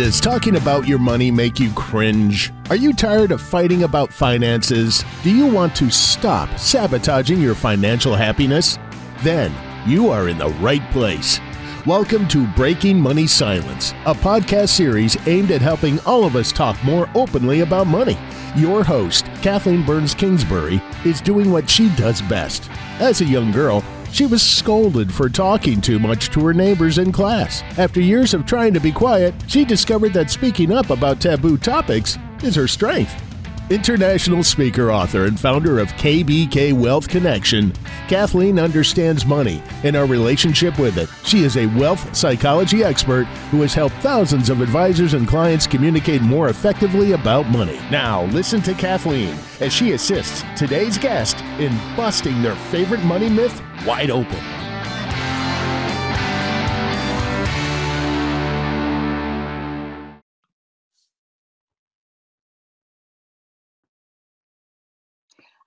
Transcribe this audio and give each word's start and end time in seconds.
Does 0.00 0.18
talking 0.18 0.56
about 0.56 0.88
your 0.88 0.98
money 0.98 1.30
make 1.30 1.60
you 1.60 1.70
cringe? 1.74 2.50
Are 2.70 2.76
you 2.76 2.94
tired 2.94 3.32
of 3.32 3.42
fighting 3.42 3.82
about 3.82 4.10
finances? 4.10 5.04
Do 5.22 5.30
you 5.30 5.46
want 5.46 5.76
to 5.76 5.90
stop 5.90 6.58
sabotaging 6.58 7.38
your 7.38 7.54
financial 7.54 8.14
happiness? 8.14 8.78
Then 9.18 9.52
you 9.86 10.08
are 10.08 10.30
in 10.30 10.38
the 10.38 10.48
right 10.52 10.80
place. 10.90 11.38
Welcome 11.84 12.26
to 12.28 12.46
Breaking 12.54 12.98
Money 12.98 13.26
Silence, 13.26 13.92
a 14.06 14.14
podcast 14.14 14.70
series 14.70 15.18
aimed 15.28 15.50
at 15.50 15.60
helping 15.60 16.00
all 16.06 16.24
of 16.24 16.34
us 16.34 16.50
talk 16.50 16.82
more 16.82 17.06
openly 17.14 17.60
about 17.60 17.86
money. 17.86 18.16
Your 18.56 18.82
host, 18.82 19.26
Kathleen 19.42 19.84
Burns 19.84 20.14
Kingsbury, 20.14 20.82
is 21.04 21.20
doing 21.20 21.50
what 21.50 21.68
she 21.68 21.94
does 21.96 22.22
best. 22.22 22.70
As 23.00 23.20
a 23.20 23.26
young 23.26 23.52
girl, 23.52 23.84
she 24.12 24.26
was 24.26 24.42
scolded 24.42 25.12
for 25.12 25.28
talking 25.28 25.80
too 25.80 25.98
much 25.98 26.30
to 26.30 26.44
her 26.46 26.54
neighbors 26.54 26.98
in 26.98 27.12
class. 27.12 27.62
After 27.78 28.00
years 28.00 28.34
of 28.34 28.46
trying 28.46 28.74
to 28.74 28.80
be 28.80 28.92
quiet, 28.92 29.34
she 29.46 29.64
discovered 29.64 30.12
that 30.12 30.30
speaking 30.30 30.72
up 30.72 30.90
about 30.90 31.20
taboo 31.20 31.56
topics 31.56 32.18
is 32.42 32.54
her 32.54 32.68
strength. 32.68 33.29
International 33.70 34.42
speaker, 34.42 34.90
author, 34.90 35.26
and 35.26 35.38
founder 35.38 35.78
of 35.78 35.86
KBK 35.92 36.72
Wealth 36.72 37.08
Connection, 37.08 37.72
Kathleen 38.08 38.58
understands 38.58 39.24
money 39.24 39.62
and 39.84 39.94
our 39.94 40.06
relationship 40.06 40.76
with 40.76 40.98
it. 40.98 41.08
She 41.24 41.44
is 41.44 41.56
a 41.56 41.66
wealth 41.78 42.12
psychology 42.12 42.82
expert 42.82 43.26
who 43.52 43.62
has 43.62 43.72
helped 43.72 43.94
thousands 43.98 44.50
of 44.50 44.60
advisors 44.60 45.14
and 45.14 45.28
clients 45.28 45.68
communicate 45.68 46.20
more 46.20 46.48
effectively 46.48 47.12
about 47.12 47.48
money. 47.48 47.78
Now, 47.92 48.24
listen 48.24 48.60
to 48.62 48.74
Kathleen 48.74 49.38
as 49.60 49.72
she 49.72 49.92
assists 49.92 50.42
today's 50.56 50.98
guest 50.98 51.38
in 51.60 51.70
busting 51.96 52.42
their 52.42 52.56
favorite 52.56 53.04
money 53.04 53.28
myth 53.28 53.62
wide 53.86 54.10
open. 54.10 54.69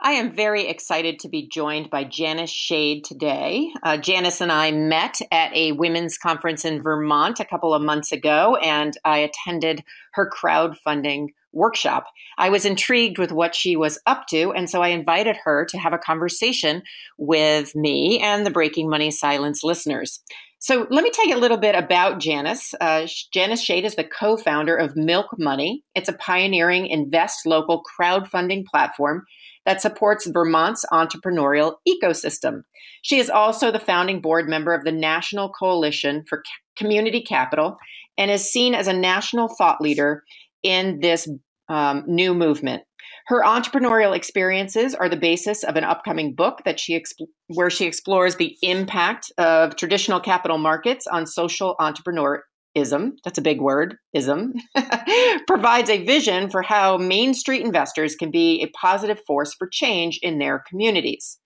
I 0.06 0.12
am 0.14 0.36
very 0.36 0.68
excited 0.68 1.20
to 1.20 1.30
be 1.30 1.48
joined 1.48 1.90
by 1.90 2.04
Janice 2.04 2.52
Shade 2.52 3.06
today. 3.06 3.72
Uh, 3.84 3.96
Janice 3.96 4.42
and 4.42 4.52
I 4.52 4.70
met 4.70 5.22
at 5.32 5.56
a 5.56 5.72
women's 5.72 6.18
conference 6.18 6.66
in 6.66 6.84
Vermont 6.84 7.40
a 7.40 7.46
couple 7.46 7.74
of 7.74 7.82
months 7.82 8.12
ago, 8.12 8.58
and 8.58 8.98
I 9.06 9.20
attended 9.20 9.82
her 10.16 10.30
crowdfunding 10.30 11.28
workshop. 11.54 12.08
I 12.38 12.50
was 12.50 12.66
intrigued 12.66 13.18
with 13.18 13.32
what 13.32 13.56
she 13.56 13.78
was 13.78 13.98
up 14.06 14.28
to, 14.32 14.52
and 14.52 14.70
so 14.70 14.82
I 14.82 14.90
invited 14.90 15.38
her 15.46 15.66
to 15.70 15.78
have 15.78 15.94
a 15.94 15.98
conversation 15.98 16.82
with 17.18 17.74
me 17.74 18.20
and 18.20 18.46
the 18.46 18.52
Breaking 18.52 18.90
Money 18.90 19.10
Silence 19.10 19.64
listeners. 19.64 20.20
So 20.64 20.88
let 20.90 21.04
me 21.04 21.10
tell 21.10 21.28
you 21.28 21.36
a 21.36 21.44
little 21.44 21.58
bit 21.58 21.76
about 21.76 22.22
Janice. 22.22 22.74
Uh, 22.80 23.06
Janice 23.34 23.62
Shade 23.62 23.84
is 23.84 23.96
the 23.96 24.06
co-founder 24.06 24.74
of 24.74 24.96
Milk 24.96 25.28
Money. 25.38 25.84
It's 25.94 26.08
a 26.08 26.14
pioneering 26.14 26.88
invest 26.88 27.46
local 27.46 27.84
crowdfunding 28.00 28.64
platform 28.68 29.26
that 29.66 29.82
supports 29.82 30.26
Vermont's 30.26 30.86
entrepreneurial 30.90 31.76
ecosystem. 31.86 32.62
She 33.02 33.20
is 33.20 33.30
also 33.30 33.74
the 33.74 33.80
founding 33.80 34.22
board 34.22 34.48
member 34.48 34.74
of 34.74 34.86
the 34.86 34.94
National 34.94 35.50
Coalition 35.50 36.24
for 36.30 36.42
Community 36.78 37.20
Capital 37.20 37.76
and 38.18 38.32
is 38.32 38.50
seen 38.50 38.74
as 38.74 38.88
a 38.88 38.94
national 38.94 39.50
thought 39.50 39.82
leader 39.82 40.24
in 40.64 41.02
this 41.02 41.28
um, 41.68 42.06
new 42.08 42.34
movement. 42.34 42.84
Her 43.28 43.42
entrepreneurial 43.42 44.16
experiences 44.16 44.94
are 44.94 45.08
the 45.08 45.16
basis 45.16 45.64
of 45.64 45.76
an 45.76 45.84
upcoming 45.84 46.36
book 46.36 46.62
that 46.66 46.80
she 46.80 47.00
exp- 47.00 47.28
where 47.48 47.70
she 47.70 47.86
explores 47.86 48.36
the 48.36 48.58
impact 48.62 49.32
of 49.38 49.76
traditional 49.76 50.20
capital 50.20 50.58
markets 50.58 51.08
on 51.08 51.26
social 51.26 51.76
entrepreneurism. 51.80 53.12
That's 53.24 53.38
a 53.38 53.42
big 53.42 53.62
word, 53.62 53.96
ism. 54.14 54.54
provides 55.48 55.90
a 55.90 56.04
vision 56.04 56.50
for 56.50 56.62
how 56.62 56.98
Main 56.98 57.34
Street 57.34 57.66
investors 57.66 58.16
can 58.16 58.30
be 58.30 58.62
a 58.62 58.78
positive 58.78 59.22
force 59.26 59.54
for 59.54 59.68
change 59.68 60.20
in 60.22 60.40
their 60.40 60.60
communities. 60.68 61.40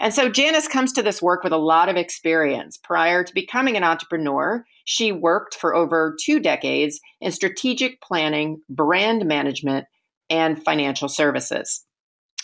And 0.00 0.12
so 0.12 0.28
Janice 0.28 0.66
comes 0.66 0.92
to 0.94 1.02
this 1.02 1.22
work 1.22 1.44
with 1.44 1.52
a 1.52 1.58
lot 1.58 1.88
of 1.88 1.96
experience. 1.96 2.78
Prior 2.78 3.22
to 3.22 3.34
becoming 3.34 3.76
an 3.76 3.84
entrepreneur, 3.84 4.64
she 4.84 5.12
worked 5.12 5.54
for 5.54 5.74
over 5.74 6.16
two 6.20 6.40
decades 6.40 6.98
in 7.20 7.30
strategic 7.30 8.00
planning, 8.00 8.62
brand 8.68 9.26
management, 9.26 9.86
and 10.30 10.62
financial 10.62 11.08
services. 11.08 11.84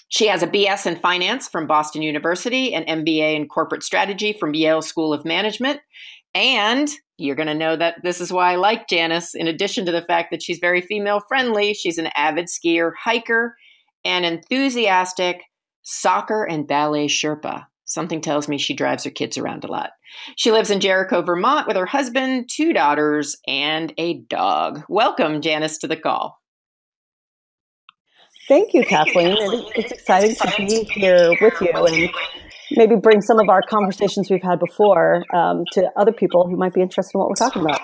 She 0.09 0.27
has 0.28 0.43
a 0.43 0.47
BS 0.47 0.87
in 0.87 0.97
finance 0.97 1.49
from 1.49 1.66
Boston 1.66 2.03
University, 2.03 2.75
an 2.75 2.84
MBA 2.84 3.37
in 3.37 3.47
corporate 3.47 3.83
strategy 3.83 4.33
from 4.33 4.55
Yale 4.55 4.81
School 4.81 5.12
of 5.12 5.25
Management. 5.25 5.81
And 6.34 6.91
you're 7.19 7.37
going 7.37 7.49
to 7.49 7.55
know 7.55 7.77
that 7.77 7.97
this 8.03 8.21
is 8.21 8.33
why 8.33 8.53
I 8.53 8.56
like 8.56 8.89
Janice. 8.89 9.34
In 9.34 9.49
addition 9.49 9.84
to 9.87 9.93
the 9.93 10.03
fact 10.03 10.31
that 10.31 10.43
she's 10.43 10.59
very 10.61 10.81
female 10.81 11.21
friendly, 11.28 11.75
she's 11.75 11.99
an 11.99 12.09
avid 12.15 12.47
skier, 12.47 12.93
hiker, 12.99 13.56
and 14.05 14.25
enthusiastic 14.25 15.43
soccer 15.83 16.45
and 16.45 16.66
ballet 16.66 17.06
Sherpa. 17.06 17.66
Something 17.84 18.21
tells 18.21 18.49
me 18.49 18.59
she 18.59 18.75
drives 18.75 19.05
her 19.05 19.10
kids 19.10 19.39
around 19.39 19.65
a 19.65 19.71
lot. 19.72 19.91
She 20.37 20.53
lives 20.53 20.71
in 20.71 20.81
Jericho, 20.81 21.22
Vermont 21.22 21.66
with 21.66 21.77
her 21.77 21.87
husband, 21.87 22.49
two 22.50 22.72
daughters, 22.72 23.37
and 23.47 23.93
a 23.99 24.21
dog. 24.28 24.83
Welcome, 24.89 25.41
Janice, 25.41 25.78
to 25.78 25.89
the 25.89 25.97
call. 25.97 26.38
Thank 28.48 28.72
you, 28.72 28.82
Kathleen. 28.82 29.36
It's 29.76 29.92
exciting 29.92 30.34
to 30.34 30.54
be 30.56 30.84
here 30.84 31.36
with 31.38 31.60
you 31.60 31.70
and 31.70 32.10
maybe 32.72 32.97
bring 32.97 33.20
some 33.20 33.38
of 33.38 33.50
our 33.50 33.60
conversations 33.60 34.31
we've 34.31 34.42
had 34.42 34.59
before 34.59 35.22
um, 35.34 35.64
to 35.72 35.91
other 35.97 36.12
people 36.12 36.48
who 36.48 36.56
might 36.56 36.72
be 36.72 36.81
interested 36.81 37.14
in 37.14 37.20
what 37.20 37.28
we're 37.28 37.34
talking 37.34 37.60
about. 37.60 37.78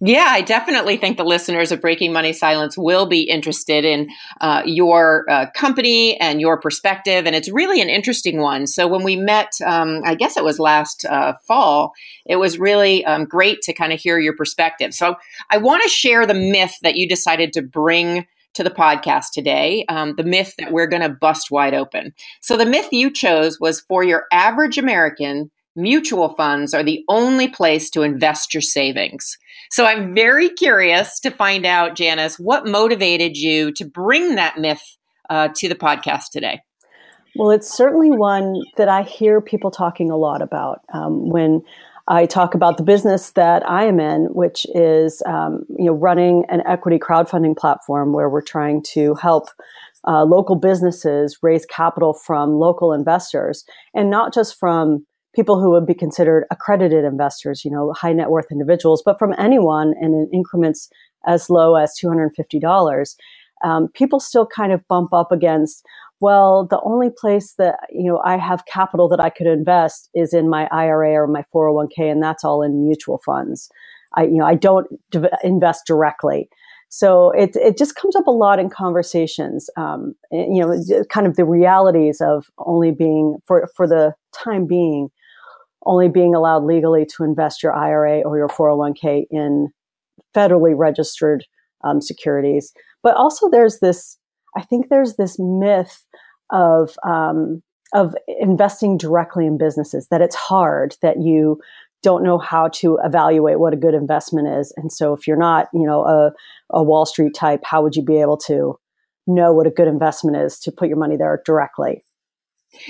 Yeah, 0.00 0.26
I 0.28 0.42
definitely 0.42 0.98
think 0.98 1.16
the 1.16 1.24
listeners 1.24 1.72
of 1.72 1.80
Breaking 1.80 2.12
Money 2.12 2.32
Silence 2.32 2.76
will 2.76 3.06
be 3.06 3.22
interested 3.22 3.84
in 3.84 4.08
uh, 4.40 4.62
your 4.66 5.24
uh, 5.28 5.46
company 5.54 6.20
and 6.20 6.40
your 6.40 6.60
perspective. 6.60 7.26
And 7.26 7.34
it's 7.34 7.50
really 7.50 7.80
an 7.80 7.88
interesting 7.88 8.40
one. 8.40 8.66
So, 8.66 8.86
when 8.86 9.02
we 9.02 9.16
met, 9.16 9.52
um, 9.64 10.02
I 10.04 10.14
guess 10.14 10.36
it 10.36 10.44
was 10.44 10.58
last 10.58 11.04
uh, 11.04 11.34
fall, 11.46 11.92
it 12.26 12.36
was 12.36 12.58
really 12.58 13.04
um, 13.04 13.24
great 13.24 13.62
to 13.62 13.72
kind 13.72 13.92
of 13.92 14.00
hear 14.00 14.18
your 14.18 14.36
perspective. 14.36 14.94
So, 14.94 15.14
I 15.50 15.58
want 15.58 15.82
to 15.84 15.88
share 15.88 16.26
the 16.26 16.34
myth 16.34 16.76
that 16.82 16.96
you 16.96 17.08
decided 17.08 17.52
to 17.54 17.62
bring 17.62 18.26
to 18.54 18.64
the 18.64 18.70
podcast 18.70 19.26
today 19.32 19.84
um, 19.88 20.14
the 20.16 20.24
myth 20.24 20.54
that 20.58 20.72
we're 20.72 20.86
going 20.86 21.02
to 21.02 21.08
bust 21.08 21.50
wide 21.50 21.74
open. 21.74 22.12
So, 22.40 22.56
the 22.56 22.66
myth 22.66 22.88
you 22.92 23.10
chose 23.10 23.58
was 23.60 23.80
for 23.80 24.02
your 24.02 24.24
average 24.32 24.78
American, 24.78 25.50
mutual 25.76 26.34
funds 26.34 26.72
are 26.72 26.82
the 26.82 27.04
only 27.08 27.48
place 27.48 27.90
to 27.90 28.02
invest 28.02 28.54
your 28.54 28.60
savings. 28.60 29.36
So 29.70 29.86
I'm 29.86 30.14
very 30.14 30.48
curious 30.50 31.18
to 31.20 31.30
find 31.30 31.66
out, 31.66 31.96
Janice, 31.96 32.38
what 32.38 32.66
motivated 32.66 33.36
you 33.36 33.72
to 33.72 33.84
bring 33.84 34.36
that 34.36 34.58
myth 34.58 34.82
uh, 35.30 35.48
to 35.56 35.68
the 35.68 35.74
podcast 35.74 36.30
today? 36.32 36.60
Well, 37.36 37.50
it's 37.50 37.76
certainly 37.76 38.10
one 38.10 38.62
that 38.76 38.88
I 38.88 39.02
hear 39.02 39.40
people 39.40 39.72
talking 39.72 40.10
a 40.10 40.16
lot 40.16 40.42
about 40.42 40.82
um, 40.92 41.30
when 41.30 41.62
I 42.06 42.26
talk 42.26 42.54
about 42.54 42.76
the 42.76 42.82
business 42.82 43.30
that 43.32 43.68
I 43.68 43.84
am 43.84 43.98
in, 43.98 44.26
which 44.26 44.66
is 44.74 45.22
um, 45.26 45.64
you 45.78 45.86
know 45.86 45.92
running 45.92 46.44
an 46.48 46.62
equity 46.66 46.98
crowdfunding 46.98 47.56
platform 47.56 48.12
where 48.12 48.28
we're 48.28 48.42
trying 48.42 48.82
to 48.92 49.14
help 49.14 49.48
uh, 50.06 50.24
local 50.24 50.56
businesses 50.56 51.38
raise 51.42 51.64
capital 51.64 52.12
from 52.12 52.54
local 52.54 52.92
investors, 52.92 53.64
and 53.94 54.10
not 54.10 54.34
just 54.34 54.58
from 54.58 55.06
people 55.34 55.60
who 55.60 55.70
would 55.70 55.86
be 55.86 55.94
considered 55.94 56.44
accredited 56.50 57.04
investors, 57.04 57.64
you 57.64 57.70
know, 57.70 57.92
high 57.92 58.12
net 58.12 58.30
worth 58.30 58.46
individuals, 58.50 59.02
but 59.04 59.18
from 59.18 59.34
anyone 59.38 59.94
and 60.00 60.14
in 60.14 60.30
increments 60.32 60.88
as 61.26 61.50
low 61.50 61.74
as 61.74 61.94
$250, 62.02 63.16
um, 63.64 63.88
people 63.94 64.20
still 64.20 64.46
kind 64.46 64.72
of 64.72 64.86
bump 64.88 65.12
up 65.12 65.32
against, 65.32 65.84
well, 66.24 66.66
the 66.66 66.80
only 66.84 67.10
place 67.10 67.52
that, 67.58 67.80
you 67.90 68.04
know, 68.04 68.18
I 68.24 68.38
have 68.38 68.64
capital 68.64 69.10
that 69.10 69.20
I 69.20 69.28
could 69.28 69.46
invest 69.46 70.08
is 70.14 70.32
in 70.32 70.48
my 70.48 70.66
IRA 70.72 71.10
or 71.10 71.26
my 71.26 71.44
401k, 71.54 72.10
and 72.10 72.22
that's 72.22 72.42
all 72.42 72.62
in 72.62 72.82
mutual 72.82 73.20
funds. 73.26 73.70
I, 74.14 74.22
you 74.22 74.38
know, 74.38 74.46
I 74.46 74.54
don't 74.54 74.86
d- 75.10 75.28
invest 75.42 75.82
directly. 75.86 76.48
So 76.88 77.30
it, 77.32 77.56
it 77.56 77.76
just 77.76 77.94
comes 77.96 78.16
up 78.16 78.26
a 78.26 78.30
lot 78.30 78.58
in 78.58 78.70
conversations, 78.70 79.68
um, 79.76 80.14
you 80.32 80.64
know, 80.64 81.04
kind 81.10 81.26
of 81.26 81.36
the 81.36 81.44
realities 81.44 82.22
of 82.22 82.46
only 82.56 82.90
being, 82.90 83.36
for, 83.44 83.68
for 83.76 83.86
the 83.86 84.14
time 84.32 84.66
being, 84.66 85.10
only 85.84 86.08
being 86.08 86.34
allowed 86.34 86.64
legally 86.64 87.04
to 87.16 87.24
invest 87.24 87.62
your 87.62 87.74
IRA 87.74 88.22
or 88.22 88.38
your 88.38 88.48
401k 88.48 89.24
in 89.30 89.68
federally 90.34 90.72
registered 90.74 91.44
um, 91.82 92.00
securities. 92.00 92.72
But 93.02 93.14
also, 93.14 93.50
there's 93.50 93.80
this, 93.80 94.16
I 94.56 94.62
think 94.62 94.88
there's 94.88 95.16
this 95.16 95.36
myth 95.38 96.04
of, 96.50 96.96
um, 97.06 97.62
of 97.92 98.14
investing 98.40 98.96
directly 98.96 99.46
in 99.46 99.58
businesses, 99.58 100.08
that 100.10 100.20
it's 100.20 100.36
hard, 100.36 100.96
that 101.02 101.22
you 101.22 101.60
don't 102.02 102.22
know 102.22 102.38
how 102.38 102.68
to 102.68 102.98
evaluate 103.02 103.58
what 103.58 103.72
a 103.72 103.78
good 103.78 103.94
investment 103.94 104.46
is. 104.46 104.72
And 104.76 104.92
so, 104.92 105.14
if 105.14 105.26
you're 105.26 105.36
not, 105.36 105.68
you 105.72 105.86
know, 105.86 106.04
a, 106.04 106.32
a 106.70 106.82
Wall 106.82 107.06
Street 107.06 107.34
type, 107.34 107.62
how 107.64 107.82
would 107.82 107.96
you 107.96 108.02
be 108.02 108.20
able 108.20 108.36
to 108.46 108.78
know 109.26 109.52
what 109.52 109.66
a 109.66 109.70
good 109.70 109.88
investment 109.88 110.36
is 110.36 110.58
to 110.60 110.72
put 110.72 110.88
your 110.88 110.98
money 110.98 111.16
there 111.16 111.42
directly? 111.44 112.04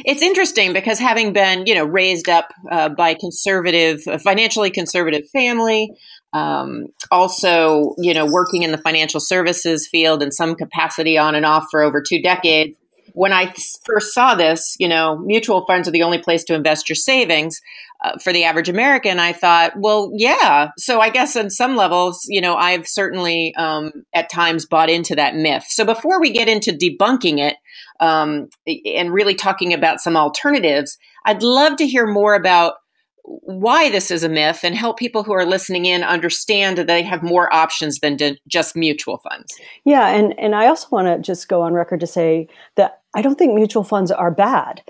It's 0.05 0.23
interesting 0.23 0.73
because 0.73 0.99
having 0.99 1.33
been, 1.33 1.67
you 1.67 1.75
know, 1.75 1.85
raised 1.85 2.29
up 2.29 2.53
uh, 2.71 2.89
by 2.89 3.15
conservative, 3.15 4.03
financially 4.23 4.71
conservative 4.71 5.29
family, 5.31 5.91
um, 6.35 6.89
also, 7.13 7.95
you 7.97 8.13
know, 8.13 8.27
working 8.27 8.65
in 8.65 8.73
the 8.73 8.79
financial 8.79 9.21
services 9.21 9.87
field 9.87 10.21
in 10.21 10.33
some 10.33 10.57
capacity 10.57 11.17
on 11.17 11.37
and 11.37 11.47
off 11.47 11.67
for 11.71 11.81
over 11.81 12.03
two 12.03 12.21
decades. 12.21 12.77
When 13.13 13.33
I 13.33 13.55
first 13.85 14.13
saw 14.13 14.35
this, 14.35 14.75
you 14.81 14.89
know, 14.89 15.17
mutual 15.19 15.65
funds 15.67 15.87
are 15.87 15.93
the 15.93 16.03
only 16.03 16.19
place 16.19 16.43
to 16.45 16.55
invest 16.55 16.89
your 16.89 16.97
savings 16.97 17.61
uh, 18.05 18.19
for 18.19 18.33
the 18.33 18.43
average 18.43 18.69
American. 18.69 19.21
I 19.21 19.33
thought, 19.33 19.75
well, 19.77 20.11
yeah. 20.13 20.71
So 20.77 21.01
I 21.01 21.11
guess 21.11 21.37
on 21.37 21.51
some 21.51 21.77
levels, 21.77 22.25
you 22.29 22.41
know, 22.41 22.57
I've 22.57 22.89
certainly 22.89 23.55
um, 23.55 23.93
at 24.13 24.29
times 24.29 24.67
bought 24.67 24.91
into 24.91 25.15
that 25.15 25.37
myth. 25.37 25.65
So 25.69 25.85
before 25.85 26.21
we 26.21 26.33
get 26.33 26.49
into 26.49 26.73
debunking 26.73 27.39
it 27.39 27.57
um, 28.01 28.49
and 28.67 29.13
really 29.13 29.37
talking 29.37 29.73
about 29.73 30.01
some 30.01 30.17
alternatives, 30.17 30.99
I'd 31.25 31.45
love 31.45 31.77
to 31.77 31.87
hear 31.87 32.09
more 32.09 32.35
about 32.35 32.75
why 33.25 33.91
this 33.91 34.11
is 34.11 34.23
a 34.23 34.29
myth 34.29 34.61
and 34.65 34.75
help 34.75 34.99
people 34.99 35.23
who 35.23 35.33
are 35.33 35.47
listening 35.47 35.87
in 35.87 36.03
understand 36.03 36.77
that 36.77 36.87
they 36.87 37.03
have 37.03 37.23
more 37.23 37.53
options 37.55 38.01
than 38.01 38.19
just 38.47 38.77
mutual 38.77 39.19
funds. 39.19 39.53
Yeah, 39.85 40.09
and 40.09 40.39
and 40.39 40.55
I 40.55 40.67
also 40.67 40.89
want 40.91 41.09
to 41.09 41.19
just 41.19 41.49
go 41.49 41.63
on 41.63 41.73
record 41.73 42.01
to 42.01 42.07
say 42.07 42.49
that 42.77 43.01
I 43.15 43.23
don't 43.23 43.39
think 43.39 43.55
mutual 43.55 43.85
funds 43.85 44.11
are 44.11 44.31
bad. 44.31 44.83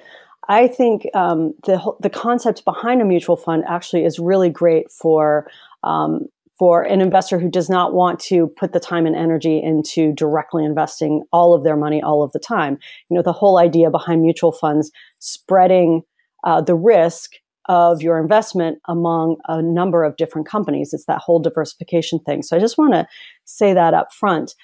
I 0.49 0.67
think 0.67 1.07
um, 1.15 1.55
the 1.65 1.81
the 2.01 2.11
concept 2.11 2.65
behind 2.65 3.01
a 3.01 3.05
mutual 3.05 3.37
fund 3.37 3.65
actually 3.69 4.05
is 4.05 4.19
really 4.19 4.51
great 4.51 4.91
for 4.91 5.49
um, 5.85 6.27
for 6.59 6.83
an 6.83 7.01
investor 7.01 7.39
who 7.39 7.49
does 7.49 7.71
not 7.71 7.95
want 7.95 8.19
to 8.21 8.49
put 8.57 8.73
the 8.73 8.81
time 8.81 9.07
and 9.07 9.17
energy 9.17 9.61
into 9.63 10.13
directly 10.13 10.65
investing 10.65 11.23
all 11.33 11.55
of 11.55 11.63
their 11.63 11.77
money 11.77 12.03
all 12.03 12.23
of 12.23 12.33
the 12.33 12.39
time. 12.41 12.79
You 13.09 13.17
know, 13.17 13.23
the 13.23 13.33
whole 13.33 13.59
idea 13.59 13.91
behind 13.91 14.23
mutual 14.23 14.53
funds 14.53 14.91
spreading 15.21 16.03
uh, 16.45 16.61
the 16.61 16.75
risk 16.75 17.33
of 17.67 18.03
your 18.03 18.19
investment 18.19 18.79
among 18.89 19.37
a 19.49 19.63
number 19.63 20.05
of 20.05 20.17
different 20.17 20.47
companies. 20.47 20.93
It's 20.93 21.07
that 21.07 21.19
whole 21.19 21.41
diversification 21.41 22.19
thing. 22.21 22.43
So 22.43 22.57
I 22.57 22.61
just 22.61 22.79
want 22.79 22.93
to 22.95 23.07
say 23.45 23.73
that 23.73 23.95
up 23.95 24.13
front. 24.13 24.55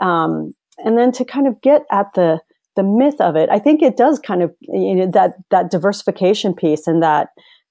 Um, 0.00 0.54
and 0.78 0.98
then 0.98 1.12
to 1.12 1.24
kind 1.24 1.46
of 1.46 1.60
get 1.62 1.82
at 1.90 2.12
the 2.14 2.40
the 2.76 2.82
myth 2.84 3.20
of 3.20 3.36
it, 3.36 3.50
I 3.50 3.58
think 3.58 3.82
it 3.82 3.96
does 3.96 4.18
kind 4.18 4.42
of 4.42 4.54
you 4.60 4.94
know 4.94 5.10
that 5.12 5.34
that 5.50 5.70
diversification 5.70 6.54
piece 6.54 6.86
and 6.86 7.02
that 7.02 7.28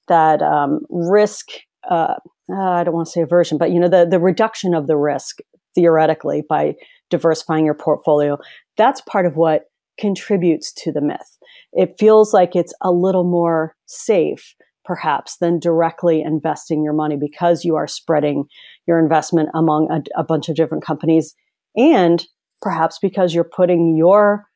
that 0.08 0.42
um, 0.42 0.82
risk. 0.90 1.50
Uh, 1.90 2.16
uh, 2.52 2.72
I 2.72 2.84
don't 2.84 2.96
want 2.96 3.08
to 3.08 3.12
say 3.12 3.22
aversion, 3.22 3.58
but 3.58 3.72
you 3.72 3.80
know 3.80 3.88
the 3.88 4.06
the 4.06 4.20
reduction 4.20 4.74
of 4.74 4.88
the 4.88 4.98
risk 4.98 5.38
theoretically 5.76 6.44
by 6.48 6.76
diversifying 7.10 7.66
your 7.66 7.74
portfolio. 7.74 8.38
That's 8.78 9.02
part 9.02 9.26
of 9.26 9.36
what 9.36 9.66
contributes 10.00 10.72
to 10.74 10.92
the 10.92 11.02
myth. 11.02 11.38
It 11.74 11.96
feels 12.00 12.34
like 12.34 12.56
it's 12.56 12.74
a 12.82 12.92
little 12.92 13.24
more 13.24 13.76
safe 13.86 14.56
perhaps 14.90 15.38
than 15.38 15.60
directly 15.60 16.20
investing 16.20 16.84
your 16.84 16.94
money 16.94 17.16
because 17.16 17.64
you 17.64 17.76
are 17.76 17.86
spreading 17.86 18.46
your 18.88 18.98
investment 18.98 19.48
among 19.54 19.88
a, 19.92 20.20
a 20.20 20.24
bunch 20.24 20.50
of 20.50 20.56
different 20.56 20.84
companies 20.84 21.36
and 21.78 22.26
perhaps 22.60 22.98
because 23.00 23.32
you're 23.32 23.44
putting 23.44 23.96
your 23.96 24.48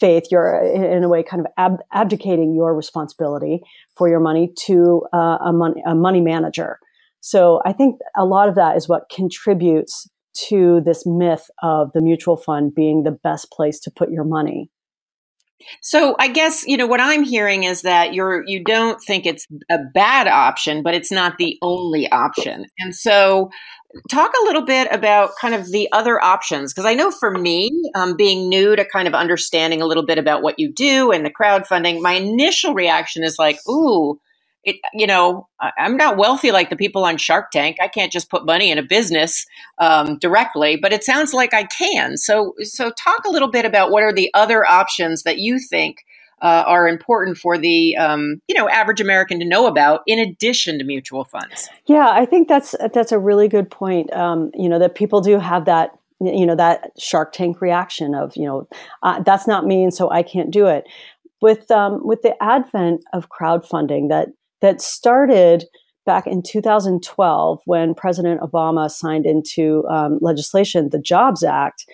faith 0.00 0.24
you're 0.30 0.60
in 0.60 1.02
a 1.02 1.08
way 1.08 1.22
kind 1.22 1.40
of 1.40 1.46
ab- 1.56 1.80
abdicating 1.94 2.54
your 2.54 2.74
responsibility 2.74 3.62
for 3.96 4.06
your 4.06 4.20
money 4.20 4.52
to 4.54 5.00
uh, 5.14 5.38
a, 5.46 5.50
money, 5.50 5.82
a 5.86 5.94
money 5.94 6.20
manager. 6.20 6.78
So 7.20 7.62
i 7.64 7.72
think 7.72 7.98
a 8.18 8.26
lot 8.26 8.50
of 8.50 8.54
that 8.56 8.76
is 8.76 8.86
what 8.86 9.08
contributes 9.10 10.10
to 10.48 10.82
this 10.84 11.04
myth 11.06 11.48
of 11.62 11.90
the 11.94 12.02
mutual 12.02 12.36
fund 12.36 12.74
being 12.74 13.04
the 13.04 13.18
best 13.24 13.50
place 13.50 13.80
to 13.80 13.90
put 13.90 14.10
your 14.10 14.24
money 14.24 14.70
so 15.80 16.16
I 16.18 16.28
guess 16.28 16.66
you 16.66 16.76
know 16.76 16.86
what 16.86 17.00
I'm 17.00 17.24
hearing 17.24 17.64
is 17.64 17.82
that 17.82 18.14
you're 18.14 18.44
you 18.46 18.62
don't 18.62 19.00
think 19.02 19.26
it's 19.26 19.46
a 19.70 19.78
bad 19.94 20.28
option, 20.28 20.82
but 20.82 20.94
it's 20.94 21.12
not 21.12 21.38
the 21.38 21.58
only 21.62 22.10
option. 22.10 22.66
And 22.78 22.94
so 22.94 23.50
talk 24.10 24.32
a 24.40 24.44
little 24.44 24.64
bit 24.64 24.88
about 24.90 25.30
kind 25.40 25.54
of 25.54 25.70
the 25.70 25.88
other 25.92 26.22
options 26.22 26.72
because 26.72 26.84
I 26.84 26.94
know 26.94 27.10
for 27.10 27.30
me, 27.30 27.70
um, 27.94 28.16
being 28.16 28.48
new 28.48 28.76
to 28.76 28.84
kind 28.84 29.08
of 29.08 29.14
understanding 29.14 29.80
a 29.80 29.86
little 29.86 30.04
bit 30.04 30.18
about 30.18 30.42
what 30.42 30.58
you 30.58 30.72
do 30.72 31.10
and 31.10 31.24
the 31.24 31.32
crowdfunding, 31.32 32.00
my 32.00 32.12
initial 32.12 32.74
reaction 32.74 33.24
is 33.24 33.36
like, 33.38 33.58
ooh, 33.68 34.20
it, 34.64 34.76
you 34.92 35.06
know, 35.06 35.48
I'm 35.60 35.96
not 35.96 36.16
wealthy 36.16 36.50
like 36.50 36.68
the 36.68 36.76
people 36.76 37.04
on 37.04 37.16
Shark 37.16 37.50
Tank. 37.50 37.76
I 37.80 37.88
can't 37.88 38.12
just 38.12 38.28
put 38.28 38.44
money 38.44 38.70
in 38.70 38.78
a 38.78 38.82
business 38.82 39.46
um, 39.78 40.18
directly, 40.18 40.76
but 40.76 40.92
it 40.92 41.04
sounds 41.04 41.32
like 41.32 41.54
I 41.54 41.64
can. 41.64 42.16
So, 42.16 42.54
so 42.62 42.90
talk 42.90 43.24
a 43.24 43.30
little 43.30 43.50
bit 43.50 43.64
about 43.64 43.90
what 43.90 44.02
are 44.02 44.12
the 44.12 44.30
other 44.34 44.68
options 44.68 45.22
that 45.22 45.38
you 45.38 45.58
think 45.58 46.04
uh, 46.40 46.64
are 46.66 46.88
important 46.88 47.36
for 47.36 47.58
the 47.58 47.96
um, 47.96 48.40
you 48.48 48.54
know 48.54 48.68
average 48.68 49.00
American 49.00 49.40
to 49.40 49.44
know 49.44 49.66
about, 49.66 50.02
in 50.06 50.18
addition 50.18 50.78
to 50.78 50.84
mutual 50.84 51.24
funds. 51.24 51.68
Yeah, 51.86 52.08
I 52.10 52.26
think 52.26 52.48
that's 52.48 52.74
that's 52.92 53.12
a 53.12 53.18
really 53.18 53.48
good 53.48 53.70
point. 53.70 54.12
Um, 54.12 54.50
you 54.54 54.68
know 54.68 54.78
that 54.78 54.94
people 54.94 55.20
do 55.20 55.38
have 55.38 55.64
that 55.64 55.90
you 56.20 56.46
know 56.46 56.54
that 56.54 56.92
Shark 56.98 57.32
Tank 57.32 57.60
reaction 57.60 58.14
of 58.14 58.36
you 58.36 58.44
know 58.44 58.68
uh, 59.02 59.20
that's 59.22 59.46
not 59.46 59.66
me, 59.66 59.82
and 59.82 59.94
so 59.94 60.10
I 60.10 60.22
can't 60.22 60.50
do 60.50 60.66
it. 60.66 60.84
With 61.40 61.70
um, 61.70 62.06
with 62.06 62.22
the 62.22 62.40
advent 62.42 63.04
of 63.12 63.28
crowdfunding, 63.30 64.08
that 64.08 64.28
that 64.60 64.80
started 64.80 65.64
back 66.08 66.26
in 66.26 66.42
2012 66.42 67.60
when 67.66 67.94
President 67.94 68.40
Obama 68.40 68.90
signed 68.90 69.26
into 69.26 69.84
um, 69.90 70.18
legislation 70.22 70.88
the 70.88 70.98
Jobs 70.98 71.44
Act. 71.44 71.84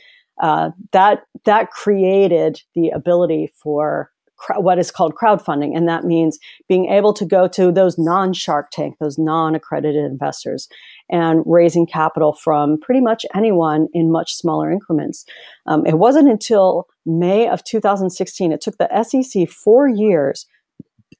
Uh, 0.40 0.70
that 0.92 1.22
that 1.44 1.70
created 1.70 2.60
the 2.74 2.90
ability 2.90 3.52
for 3.54 4.10
cr- 4.36 4.60
what 4.60 4.78
is 4.78 4.90
called 4.90 5.14
crowdfunding, 5.14 5.76
and 5.76 5.88
that 5.88 6.04
means 6.04 6.38
being 6.68 6.86
able 6.86 7.12
to 7.12 7.24
go 7.24 7.46
to 7.48 7.70
those 7.72 7.98
non-Shark 7.98 8.70
Tank, 8.70 8.96
those 9.00 9.18
non-accredited 9.18 10.04
investors, 10.04 10.68
and 11.10 11.42
raising 11.46 11.86
capital 11.86 12.32
from 12.32 12.78
pretty 12.80 13.00
much 13.00 13.26
anyone 13.34 13.88
in 13.92 14.10
much 14.10 14.34
smaller 14.34 14.70
increments. 14.70 15.24
Um, 15.66 15.84
it 15.86 15.98
wasn't 15.98 16.28
until 16.28 16.86
May 17.04 17.48
of 17.48 17.64
2016. 17.64 18.52
It 18.52 18.60
took 18.60 18.76
the 18.78 19.02
SEC 19.02 19.48
four 19.48 19.88
years 19.88 20.46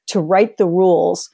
to 0.08 0.20
write 0.20 0.56
the 0.56 0.66
rules 0.66 1.30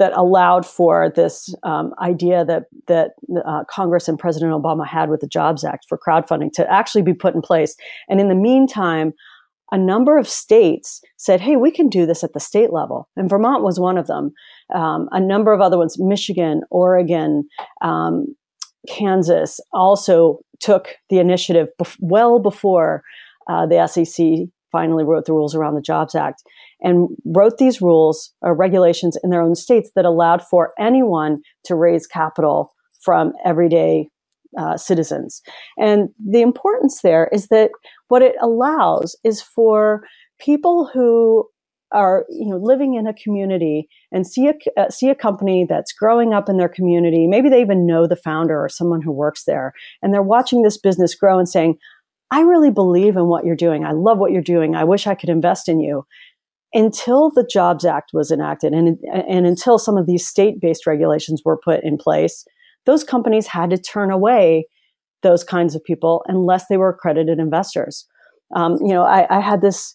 that 0.00 0.16
allowed 0.16 0.64
for 0.66 1.12
this 1.14 1.54
um, 1.62 1.92
idea 2.00 2.44
that 2.44 2.64
that 2.88 3.10
uh, 3.44 3.64
Congress 3.70 4.08
and 4.08 4.18
President 4.18 4.50
Obama 4.50 4.86
had 4.86 5.10
with 5.10 5.20
the 5.20 5.28
Jobs 5.28 5.62
Act 5.62 5.84
for 5.88 5.98
crowdfunding 5.98 6.50
to 6.54 6.72
actually 6.72 7.02
be 7.02 7.12
put 7.12 7.34
in 7.34 7.42
place. 7.42 7.76
And 8.08 8.18
in 8.18 8.28
the 8.28 8.34
meantime, 8.34 9.12
a 9.70 9.76
number 9.78 10.16
of 10.16 10.26
states 10.26 11.02
said, 11.18 11.42
"Hey, 11.42 11.56
we 11.56 11.70
can 11.70 11.90
do 11.90 12.06
this 12.06 12.24
at 12.24 12.32
the 12.32 12.40
state 12.40 12.72
level," 12.72 13.08
and 13.14 13.28
Vermont 13.28 13.62
was 13.62 13.78
one 13.78 13.98
of 13.98 14.06
them. 14.06 14.32
Um, 14.74 15.08
a 15.12 15.20
number 15.20 15.52
of 15.52 15.60
other 15.60 15.76
ones, 15.76 15.98
Michigan, 15.98 16.62
Oregon, 16.70 17.46
um, 17.82 18.34
Kansas, 18.88 19.60
also 19.74 20.40
took 20.60 20.94
the 21.10 21.18
initiative 21.18 21.68
bef- 21.80 21.98
well 22.00 22.38
before 22.38 23.02
uh, 23.48 23.66
the 23.66 23.86
SEC 23.86 24.48
finally 24.72 25.04
wrote 25.04 25.26
the 25.26 25.32
rules 25.32 25.54
around 25.54 25.74
the 25.74 25.80
Jobs 25.80 26.14
Act 26.14 26.42
and 26.80 27.08
wrote 27.24 27.58
these 27.58 27.80
rules 27.80 28.32
or 28.42 28.54
regulations 28.54 29.16
in 29.22 29.30
their 29.30 29.42
own 29.42 29.54
states 29.54 29.90
that 29.94 30.04
allowed 30.04 30.42
for 30.42 30.72
anyone 30.78 31.40
to 31.64 31.74
raise 31.74 32.06
capital 32.06 32.72
from 33.02 33.32
everyday 33.44 34.08
uh, 34.58 34.76
citizens. 34.76 35.42
And 35.78 36.08
the 36.18 36.42
importance 36.42 37.02
there 37.02 37.28
is 37.32 37.48
that 37.48 37.70
what 38.08 38.22
it 38.22 38.34
allows 38.40 39.16
is 39.24 39.40
for 39.40 40.02
people 40.38 40.90
who 40.92 41.46
are 41.92 42.24
you 42.28 42.46
know 42.46 42.56
living 42.56 42.94
in 42.94 43.06
a 43.06 43.14
community 43.14 43.88
and 44.12 44.26
see 44.26 44.48
a 44.48 44.54
uh, 44.80 44.88
see 44.90 45.08
a 45.08 45.14
company 45.14 45.66
that's 45.68 45.92
growing 45.92 46.32
up 46.32 46.48
in 46.48 46.56
their 46.56 46.68
community 46.68 47.26
maybe 47.26 47.48
they 47.48 47.60
even 47.60 47.84
know 47.84 48.06
the 48.06 48.14
founder 48.14 48.62
or 48.62 48.68
someone 48.68 49.02
who 49.02 49.10
works 49.10 49.44
there 49.44 49.72
and 50.00 50.14
they're 50.14 50.22
watching 50.22 50.62
this 50.62 50.78
business 50.78 51.14
grow 51.14 51.38
and 51.38 51.48
saying 51.48 51.76
I 52.30 52.40
really 52.42 52.70
believe 52.70 53.16
in 53.16 53.26
what 53.26 53.44
you're 53.44 53.56
doing. 53.56 53.84
I 53.84 53.92
love 53.92 54.18
what 54.18 54.32
you're 54.32 54.42
doing. 54.42 54.74
I 54.74 54.84
wish 54.84 55.06
I 55.06 55.14
could 55.14 55.28
invest 55.28 55.68
in 55.68 55.80
you 55.80 56.04
until 56.72 57.30
the 57.30 57.48
Jobs 57.50 57.84
Act 57.84 58.10
was 58.12 58.30
enacted 58.30 58.72
and, 58.72 58.98
and 59.12 59.46
until 59.46 59.78
some 59.78 59.96
of 59.96 60.06
these 60.06 60.26
state 60.26 60.60
based 60.60 60.86
regulations 60.86 61.42
were 61.44 61.58
put 61.58 61.82
in 61.82 61.96
place, 61.96 62.44
those 62.86 63.04
companies 63.04 63.48
had 63.48 63.70
to 63.70 63.78
turn 63.78 64.10
away 64.10 64.66
those 65.22 65.44
kinds 65.44 65.74
of 65.74 65.84
people 65.84 66.24
unless 66.28 66.66
they 66.68 66.76
were 66.76 66.90
accredited 66.90 67.38
investors. 67.38 68.06
Um, 68.54 68.78
you 68.80 68.92
know, 68.92 69.02
I, 69.02 69.26
I, 69.36 69.40
had 69.40 69.60
this 69.60 69.94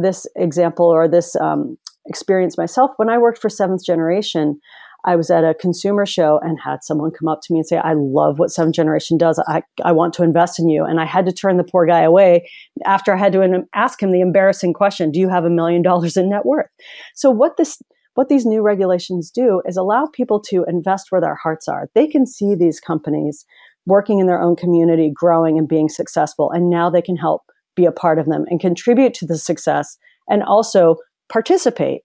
this 0.00 0.26
example 0.36 0.86
or 0.86 1.06
this 1.06 1.36
um, 1.36 1.76
experience 2.06 2.56
myself 2.56 2.92
when 2.96 3.08
I 3.08 3.18
worked 3.18 3.40
for 3.40 3.48
Seventh 3.48 3.84
Generation. 3.84 4.58
I 5.04 5.16
was 5.16 5.30
at 5.30 5.44
a 5.44 5.54
consumer 5.54 6.06
show 6.06 6.40
and 6.42 6.58
had 6.58 6.82
someone 6.82 7.10
come 7.10 7.28
up 7.28 7.40
to 7.42 7.52
me 7.52 7.58
and 7.58 7.66
say, 7.66 7.76
I 7.76 7.92
love 7.94 8.38
what 8.38 8.50
Seventh 8.50 8.74
Generation 8.74 9.18
does. 9.18 9.42
I, 9.46 9.62
I 9.84 9.92
want 9.92 10.14
to 10.14 10.22
invest 10.22 10.58
in 10.58 10.68
you. 10.68 10.84
And 10.84 10.98
I 10.98 11.04
had 11.04 11.26
to 11.26 11.32
turn 11.32 11.58
the 11.58 11.64
poor 11.64 11.86
guy 11.86 12.00
away 12.00 12.48
after 12.86 13.12
I 13.12 13.18
had 13.18 13.32
to 13.32 13.66
ask 13.74 14.02
him 14.02 14.12
the 14.12 14.20
embarrassing 14.20 14.72
question 14.72 15.10
Do 15.10 15.20
you 15.20 15.28
have 15.28 15.44
a 15.44 15.50
million 15.50 15.82
dollars 15.82 16.16
in 16.16 16.30
net 16.30 16.46
worth? 16.46 16.70
So, 17.14 17.30
what 17.30 17.56
this 17.56 17.80
what 18.14 18.28
these 18.28 18.46
new 18.46 18.62
regulations 18.62 19.30
do 19.30 19.60
is 19.66 19.76
allow 19.76 20.06
people 20.06 20.40
to 20.40 20.64
invest 20.68 21.10
where 21.10 21.20
their 21.20 21.34
hearts 21.34 21.66
are. 21.66 21.88
They 21.94 22.06
can 22.06 22.26
see 22.26 22.54
these 22.54 22.78
companies 22.78 23.44
working 23.86 24.20
in 24.20 24.28
their 24.28 24.40
own 24.40 24.56
community, 24.56 25.10
growing 25.12 25.58
and 25.58 25.68
being 25.68 25.88
successful, 25.88 26.50
and 26.52 26.70
now 26.70 26.88
they 26.88 27.02
can 27.02 27.16
help 27.16 27.42
be 27.74 27.84
a 27.84 27.92
part 27.92 28.18
of 28.18 28.26
them 28.26 28.44
and 28.48 28.60
contribute 28.60 29.14
to 29.14 29.26
the 29.26 29.36
success 29.36 29.98
and 30.28 30.42
also 30.44 30.96
participate, 31.28 32.02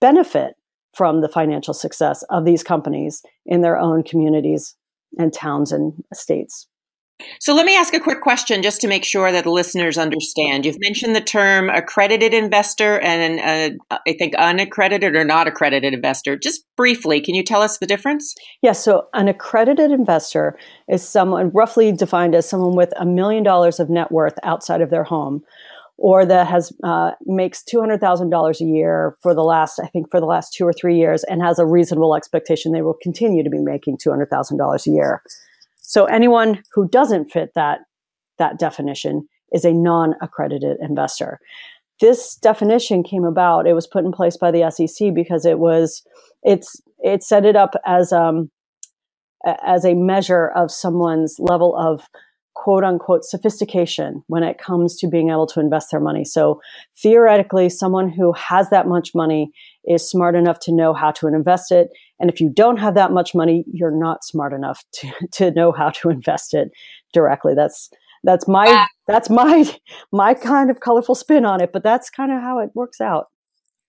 benefit 0.00 0.54
from 0.98 1.20
the 1.20 1.28
financial 1.28 1.72
success 1.72 2.24
of 2.28 2.44
these 2.44 2.64
companies 2.64 3.22
in 3.46 3.60
their 3.60 3.78
own 3.78 4.02
communities 4.02 4.74
and 5.16 5.32
towns 5.32 5.70
and 5.70 5.92
states. 6.12 6.66
So 7.40 7.54
let 7.54 7.66
me 7.66 7.76
ask 7.76 7.94
a 7.94 8.00
quick 8.00 8.20
question 8.20 8.62
just 8.62 8.80
to 8.80 8.88
make 8.88 9.04
sure 9.04 9.30
that 9.30 9.44
the 9.44 9.50
listeners 9.50 9.96
understand. 9.96 10.66
You've 10.66 10.80
mentioned 10.80 11.14
the 11.14 11.20
term 11.20 11.70
accredited 11.70 12.34
investor 12.34 12.98
and 13.00 13.78
uh, 13.90 13.98
I 14.06 14.12
think 14.12 14.34
unaccredited 14.34 15.14
or 15.14 15.24
not 15.24 15.46
accredited 15.46 15.94
investor. 15.94 16.36
Just 16.36 16.64
briefly, 16.76 17.20
can 17.20 17.36
you 17.36 17.44
tell 17.44 17.62
us 17.62 17.78
the 17.78 17.86
difference? 17.86 18.34
Yes. 18.38 18.62
Yeah, 18.62 18.72
so 18.72 19.08
an 19.14 19.28
accredited 19.28 19.92
investor 19.92 20.58
is 20.88 21.08
someone 21.08 21.50
roughly 21.50 21.92
defined 21.92 22.34
as 22.34 22.48
someone 22.48 22.76
with 22.76 22.92
a 22.96 23.06
million 23.06 23.44
dollars 23.44 23.78
of 23.78 23.88
net 23.88 24.10
worth 24.10 24.34
outside 24.42 24.80
of 24.80 24.90
their 24.90 25.04
home 25.04 25.44
or 25.98 26.24
that 26.24 26.46
has 26.46 26.72
uh, 26.84 27.10
makes 27.26 27.62
two 27.62 27.80
hundred 27.80 28.00
thousand 28.00 28.30
dollars 28.30 28.60
a 28.60 28.64
year 28.64 29.16
for 29.20 29.34
the 29.34 29.42
last, 29.42 29.80
I 29.82 29.88
think, 29.88 30.10
for 30.10 30.20
the 30.20 30.26
last 30.26 30.54
two 30.54 30.64
or 30.64 30.72
three 30.72 30.96
years, 30.96 31.24
and 31.24 31.42
has 31.42 31.58
a 31.58 31.66
reasonable 31.66 32.14
expectation 32.14 32.72
they 32.72 32.82
will 32.82 32.96
continue 33.02 33.42
to 33.42 33.50
be 33.50 33.58
making 33.58 33.98
two 33.98 34.10
hundred 34.10 34.30
thousand 34.30 34.56
dollars 34.56 34.86
a 34.86 34.90
year. 34.90 35.22
So 35.78 36.04
anyone 36.04 36.62
who 36.72 36.88
doesn't 36.88 37.30
fit 37.30 37.50
that 37.54 37.80
that 38.38 38.58
definition 38.58 39.28
is 39.52 39.64
a 39.64 39.72
non-accredited 39.72 40.76
investor. 40.80 41.40
This 42.00 42.36
definition 42.36 43.02
came 43.02 43.24
about. 43.24 43.66
It 43.66 43.72
was 43.72 43.88
put 43.88 44.04
in 44.04 44.12
place 44.12 44.36
by 44.36 44.52
the 44.52 44.70
SEC 44.70 45.12
because 45.14 45.44
it 45.44 45.58
was 45.58 46.04
it's 46.44 46.80
it 47.00 47.24
set 47.24 47.44
it 47.44 47.56
up 47.56 47.74
as 47.84 48.12
um 48.12 48.50
as 49.64 49.84
a 49.84 49.94
measure 49.94 50.48
of 50.54 50.70
someone's 50.70 51.36
level 51.38 51.76
of 51.76 52.02
quote 52.58 52.82
unquote 52.82 53.24
sophistication 53.24 54.20
when 54.26 54.42
it 54.42 54.58
comes 54.58 54.96
to 54.96 55.06
being 55.06 55.30
able 55.30 55.46
to 55.46 55.60
invest 55.60 55.92
their 55.92 56.00
money. 56.00 56.24
So 56.24 56.60
theoretically, 57.00 57.68
someone 57.68 58.10
who 58.10 58.32
has 58.32 58.68
that 58.70 58.88
much 58.88 59.14
money 59.14 59.52
is 59.84 60.10
smart 60.10 60.34
enough 60.34 60.58
to 60.62 60.72
know 60.74 60.92
how 60.92 61.12
to 61.12 61.28
invest 61.28 61.70
it. 61.70 61.88
And 62.18 62.28
if 62.28 62.40
you 62.40 62.50
don't 62.50 62.78
have 62.78 62.96
that 62.96 63.12
much 63.12 63.32
money, 63.32 63.64
you're 63.72 63.96
not 63.96 64.24
smart 64.24 64.52
enough 64.52 64.82
to, 64.94 65.12
to 65.34 65.50
know 65.52 65.70
how 65.70 65.90
to 65.90 66.10
invest 66.10 66.52
it 66.52 66.70
directly. 67.12 67.54
That's 67.54 67.90
that's 68.24 68.48
my 68.48 68.88
that's 69.06 69.30
my 69.30 69.64
my 70.12 70.34
kind 70.34 70.68
of 70.68 70.80
colorful 70.80 71.14
spin 71.14 71.44
on 71.44 71.60
it, 71.60 71.70
but 71.72 71.84
that's 71.84 72.10
kind 72.10 72.32
of 72.32 72.42
how 72.42 72.58
it 72.58 72.70
works 72.74 73.00
out. 73.00 73.26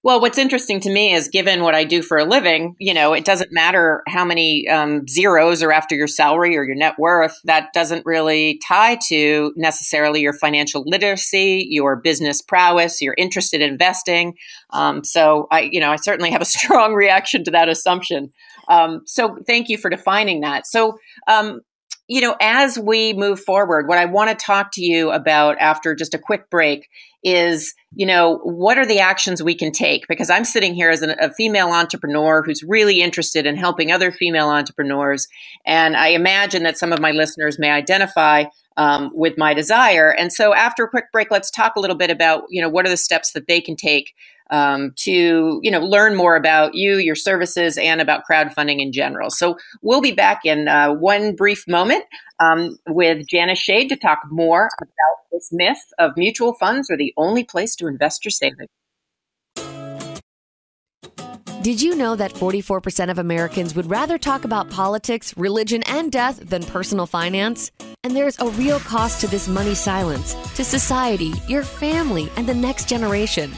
Well, 0.01 0.21
what's 0.21 0.37
interesting 0.37 0.79
to 0.81 0.89
me 0.89 1.13
is 1.13 1.27
given 1.27 1.61
what 1.61 1.75
I 1.75 1.83
do 1.83 2.01
for 2.01 2.17
a 2.17 2.23
living, 2.23 2.75
you 2.79 2.93
know, 2.93 3.11
it 3.11 3.25
doesn't 3.25 3.51
matter 3.51 4.01
how 4.07 4.23
many 4.23 4.65
um, 4.69 5.05
zeros 5.09 5.61
are 5.61 5.73
after 5.73 5.93
your 5.93 6.07
salary 6.07 6.55
or 6.55 6.63
your 6.63 6.75
net 6.75 6.95
worth. 6.97 7.37
That 7.43 7.73
doesn't 7.73 8.05
really 8.05 8.61
tie 8.65 8.97
to 9.09 9.53
necessarily 9.57 10.21
your 10.21 10.31
financial 10.31 10.83
literacy, 10.85 11.67
your 11.69 11.97
business 11.97 12.41
prowess, 12.41 13.01
your 13.01 13.13
interested 13.17 13.61
in 13.61 13.71
investing. 13.71 14.35
Um, 14.69 15.03
so 15.03 15.47
I, 15.51 15.69
you 15.71 15.81
know, 15.81 15.91
I 15.91 15.97
certainly 15.97 16.31
have 16.31 16.41
a 16.41 16.45
strong 16.59 16.93
reaction 16.93 17.43
to 17.43 17.51
that 17.51 17.67
assumption. 17.67 18.31
Um, 18.69 19.01
so 19.05 19.37
thank 19.47 19.67
you 19.67 19.77
for 19.77 19.89
defining 19.89 20.41
that. 20.41 20.67
So, 20.67 20.97
um, 21.27 21.61
you 22.09 22.21
know, 22.21 22.35
as 22.41 22.77
we 22.77 23.13
move 23.13 23.39
forward, 23.39 23.87
what 23.87 23.99
I 23.99 24.05
want 24.05 24.31
to 24.31 24.45
talk 24.45 24.71
to 24.73 24.81
you 24.81 25.11
about 25.11 25.57
after 25.59 25.93
just 25.93 26.15
a 26.15 26.17
quick 26.17 26.49
break 26.49 26.89
is, 27.23 27.75
you 27.93 28.07
know, 28.07 28.39
what 28.39 28.79
are 28.79 28.85
the 28.85 28.99
actions 28.99 29.43
we 29.43 29.53
can 29.53 29.71
take? 29.71 30.07
Because 30.09 30.31
I'm 30.31 30.43
sitting 30.43 30.73
here 30.73 30.89
as 30.89 31.03
an, 31.03 31.11
a 31.19 31.31
female 31.31 31.69
entrepreneur 31.69 32.41
who's 32.41 32.63
really 32.63 33.03
interested 33.03 33.45
in 33.45 33.57
helping 33.57 33.91
other 33.91 34.11
female 34.11 34.49
entrepreneurs. 34.49 35.27
And 35.67 35.95
I 35.95 36.09
imagine 36.09 36.63
that 36.63 36.79
some 36.79 36.91
of 36.91 36.99
my 36.99 37.11
listeners 37.11 37.59
may 37.59 37.69
identify 37.69 38.45
um, 38.79 39.11
with 39.13 39.37
my 39.37 39.53
desire. 39.53 40.09
And 40.09 40.31
so 40.33 40.55
after 40.55 40.85
a 40.85 40.89
quick 40.89 41.11
break, 41.11 41.29
let's 41.29 41.51
talk 41.51 41.75
a 41.75 41.79
little 41.79 41.97
bit 41.97 42.09
about, 42.09 42.43
you 42.49 42.61
know, 42.61 42.69
what 42.69 42.85
are 42.85 42.89
the 42.89 42.97
steps 42.97 43.33
that 43.33 43.47
they 43.47 43.61
can 43.61 43.75
take 43.75 44.13
um, 44.49 44.93
to 44.95 45.59
you 45.61 45.69
know 45.69 45.79
learn 45.79 46.15
more 46.15 46.35
about 46.35 46.73
you, 46.73 46.95
your 46.95 47.15
services, 47.15 47.77
and 47.77 48.01
about 48.01 48.23
crowdfunding 48.29 48.81
in 48.81 48.91
general. 48.91 49.29
So 49.29 49.57
we'll 49.83 50.01
be 50.01 50.11
back 50.11 50.41
in 50.43 50.67
uh, 50.67 50.93
one 50.93 51.35
brief 51.35 51.67
moment 51.67 52.05
um, 52.39 52.77
with 52.87 53.27
Janice 53.27 53.59
Shade 53.59 53.89
to 53.89 53.95
talk 53.95 54.19
more 54.31 54.69
about 54.81 55.31
this 55.31 55.49
myth 55.51 55.83
of 55.99 56.13
mutual 56.17 56.53
funds 56.53 56.89
are 56.89 56.97
the 56.97 57.13
only 57.17 57.43
place 57.43 57.75
to 57.75 57.87
invest 57.87 58.25
your 58.25 58.31
savings. 58.31 58.69
Did 61.61 61.81
you 61.81 61.93
know 61.93 62.15
that 62.15 62.33
44% 62.33 63.11
of 63.11 63.19
Americans 63.19 63.75
would 63.75 63.89
rather 63.89 64.17
talk 64.17 64.45
about 64.45 64.69
politics, 64.69 65.35
religion, 65.35 65.83
and 65.87 66.09
death 66.09 66.39
than 66.39 66.63
personal 66.63 67.05
finance? 67.05 67.69
And 68.01 68.15
there's 68.15 68.39
a 68.39 68.47
real 68.51 68.79
cost 68.79 69.19
to 69.21 69.27
this 69.27 69.49
money 69.49 69.75
silence, 69.75 70.35
to 70.55 70.63
society, 70.63 71.33
your 71.49 71.63
family, 71.63 72.31
and 72.37 72.47
the 72.47 72.53
next 72.53 72.87
generation. 72.87 73.51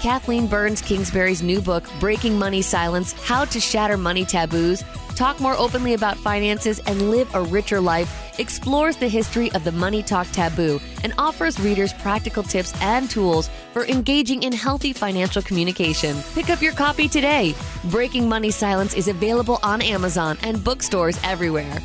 Kathleen 0.00 0.46
Burns 0.46 0.80
Kingsbury's 0.80 1.42
new 1.42 1.60
book, 1.60 1.84
Breaking 2.00 2.38
Money 2.38 2.62
Silence 2.62 3.12
How 3.12 3.44
to 3.44 3.60
Shatter 3.60 3.98
Money 3.98 4.24
Taboos, 4.24 4.82
talk 5.12 5.40
more 5.40 5.56
openly 5.56 5.94
about 5.94 6.16
finances, 6.16 6.78
and 6.80 7.10
live 7.10 7.32
a 7.34 7.42
richer 7.42 7.80
life, 7.80 8.38
explores 8.38 8.96
the 8.96 9.08
history 9.08 9.50
of 9.52 9.64
the 9.64 9.72
money 9.72 10.02
talk 10.02 10.26
taboo 10.32 10.80
and 11.04 11.14
offers 11.18 11.60
readers 11.60 11.92
practical 11.94 12.42
tips 12.42 12.74
and 12.80 13.10
tools 13.10 13.50
for 13.72 13.84
engaging 13.86 14.42
in 14.42 14.52
healthy 14.52 14.92
financial 14.92 15.42
communication. 15.42 16.16
Pick 16.34 16.50
up 16.50 16.60
your 16.62 16.72
copy 16.72 17.08
today. 17.08 17.54
Breaking 17.84 18.28
Money 18.28 18.50
Silence 18.50 18.94
is 18.94 19.08
available 19.08 19.58
on 19.62 19.82
Amazon 19.82 20.38
and 20.42 20.62
bookstores 20.62 21.18
everywhere. 21.24 21.78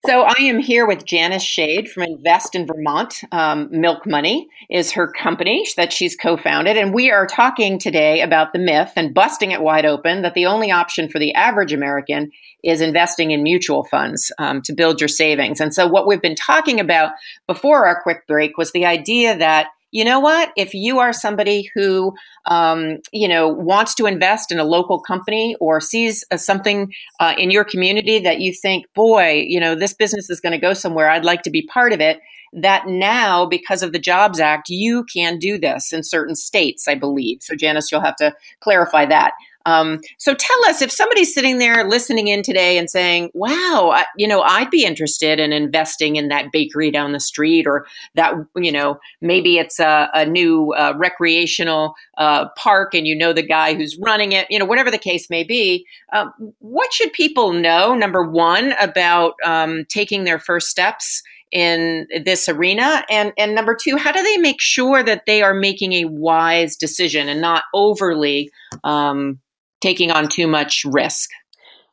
So 0.05 0.23
I 0.23 0.33
am 0.41 0.59
here 0.59 0.85
with 0.85 1.05
Janice 1.05 1.43
Shade 1.43 1.89
from 1.89 2.03
Invest 2.03 2.55
in 2.55 2.67
Vermont. 2.67 3.21
Um, 3.31 3.69
Milk 3.71 4.05
Money 4.05 4.49
is 4.69 4.91
her 4.91 5.07
company 5.07 5.65
that 5.77 5.93
she's 5.93 6.17
co-founded, 6.17 6.75
and 6.75 6.93
we 6.93 7.09
are 7.09 7.25
talking 7.25 7.79
today 7.79 8.19
about 8.19 8.51
the 8.51 8.59
myth 8.59 8.91
and 8.97 9.13
busting 9.13 9.51
it 9.51 9.61
wide 9.61 9.85
open 9.85 10.21
that 10.23 10.33
the 10.33 10.45
only 10.45 10.71
option 10.71 11.07
for 11.07 11.19
the 11.19 11.33
average 11.35 11.71
American 11.71 12.31
is 12.65 12.81
investing 12.81 13.31
in 13.31 13.43
mutual 13.43 13.85
funds 13.85 14.29
um, 14.39 14.61
to 14.63 14.73
build 14.73 14.99
your 14.99 15.07
savings. 15.07 15.61
And 15.61 15.73
so 15.73 15.87
what 15.87 16.05
we've 16.05 16.21
been 16.21 16.35
talking 16.35 16.81
about 16.81 17.13
before 17.47 17.87
our 17.87 18.01
quick 18.03 18.27
break 18.27 18.57
was 18.57 18.73
the 18.73 18.85
idea 18.85 19.37
that 19.37 19.67
you 19.93 20.03
know 20.03 20.19
what? 20.19 20.51
If 20.57 20.73
you 20.73 20.97
are 20.97 21.13
somebody 21.13 21.69
who, 21.75 22.15
um, 22.47 22.97
you 23.11 23.27
know, 23.27 23.47
wants 23.47 23.93
to 23.95 24.07
invest 24.07 24.51
in 24.51 24.57
a 24.57 24.63
local 24.63 24.99
company 24.99 25.55
or 25.59 25.79
sees 25.79 26.25
uh, 26.31 26.37
something 26.37 26.91
uh, 27.19 27.35
in 27.37 27.51
your 27.51 27.63
community 27.63 28.17
that 28.19 28.39
you 28.39 28.53
think, 28.53 28.91
boy, 28.95 29.45
you 29.47 29.59
know, 29.59 29.75
this 29.75 29.93
business 29.93 30.31
is 30.31 30.39
going 30.39 30.51
to 30.51 30.57
go 30.57 30.73
somewhere, 30.73 31.09
I'd 31.09 31.23
like 31.23 31.43
to 31.43 31.51
be 31.51 31.67
part 31.67 31.93
of 31.93 32.01
it. 32.01 32.19
That 32.53 32.87
now, 32.87 33.45
because 33.45 33.83
of 33.83 33.93
the 33.93 33.99
Jobs 33.99 34.39
Act, 34.39 34.69
you 34.69 35.05
can 35.05 35.37
do 35.37 35.59
this 35.59 35.93
in 35.93 36.03
certain 36.03 36.35
states, 36.35 36.87
I 36.87 36.95
believe. 36.95 37.39
So, 37.41 37.55
Janice, 37.55 37.91
you'll 37.91 38.01
have 38.01 38.15
to 38.17 38.33
clarify 38.61 39.05
that. 39.05 39.33
Um, 39.65 40.01
so 40.17 40.33
tell 40.33 40.65
us 40.65 40.81
if 40.81 40.91
somebody's 40.91 41.33
sitting 41.33 41.57
there 41.57 41.87
listening 41.87 42.27
in 42.27 42.41
today 42.43 42.77
and 42.77 42.89
saying, 42.89 43.31
wow, 43.33 43.91
I, 43.93 44.05
you 44.17 44.27
know, 44.27 44.41
I'd 44.41 44.69
be 44.69 44.85
interested 44.85 45.39
in 45.39 45.53
investing 45.53 46.15
in 46.15 46.27
that 46.29 46.51
bakery 46.51 46.91
down 46.91 47.13
the 47.13 47.19
street 47.19 47.65
or 47.65 47.85
that, 48.15 48.33
you 48.55 48.71
know, 48.71 48.99
maybe 49.21 49.57
it's 49.57 49.79
a, 49.79 50.09
a 50.13 50.25
new 50.25 50.73
uh, 50.73 50.93
recreational 50.97 51.95
uh, 52.17 52.49
park 52.57 52.93
and 52.93 53.07
you 53.07 53.15
know 53.15 53.33
the 53.33 53.45
guy 53.45 53.73
who's 53.73 53.97
running 53.97 54.33
it, 54.33 54.47
you 54.49 54.59
know, 54.59 54.65
whatever 54.65 54.91
the 54.91 54.97
case 54.97 55.29
may 55.29 55.43
be. 55.43 55.85
Um, 56.11 56.33
what 56.59 56.93
should 56.93 57.13
people 57.13 57.53
know, 57.53 57.95
number 57.95 58.23
one, 58.23 58.73
about 58.79 59.35
um, 59.45 59.85
taking 59.89 60.23
their 60.23 60.39
first 60.39 60.69
steps? 60.69 61.21
in 61.53 62.07
this 62.25 62.49
arena 62.49 63.05
and 63.11 63.31
and 63.37 63.53
number 63.53 63.77
two 63.79 63.95
how 63.95 64.11
do 64.11 64.23
they 64.23 64.37
make 64.37 64.59
sure 64.59 65.03
that 65.03 65.27
they 65.27 65.43
are 65.43 65.53
making 65.53 65.93
a 65.93 66.05
wise 66.05 66.75
decision 66.75 67.29
and 67.29 67.39
not 67.39 67.65
overly 67.75 68.49
um, 68.83 69.39
taking 69.83 70.09
on 70.11 70.27
too 70.27 70.47
much 70.47 70.85
risk. 70.85 71.29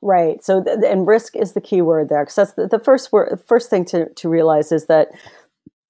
Right. 0.03 0.43
So, 0.43 0.63
th- 0.65 0.79
and 0.87 1.07
risk 1.07 1.37
is 1.37 1.53
the 1.53 1.61
key 1.61 1.83
word 1.83 2.09
there, 2.09 2.23
because 2.23 2.37
that's 2.37 2.55
the, 2.55 2.67
the 2.67 2.79
first 2.79 3.13
word. 3.13 3.39
First 3.47 3.69
thing 3.69 3.85
to 3.87 4.09
to 4.21 4.29
realize 4.29 4.73
is 4.73 4.87
that 4.87 5.09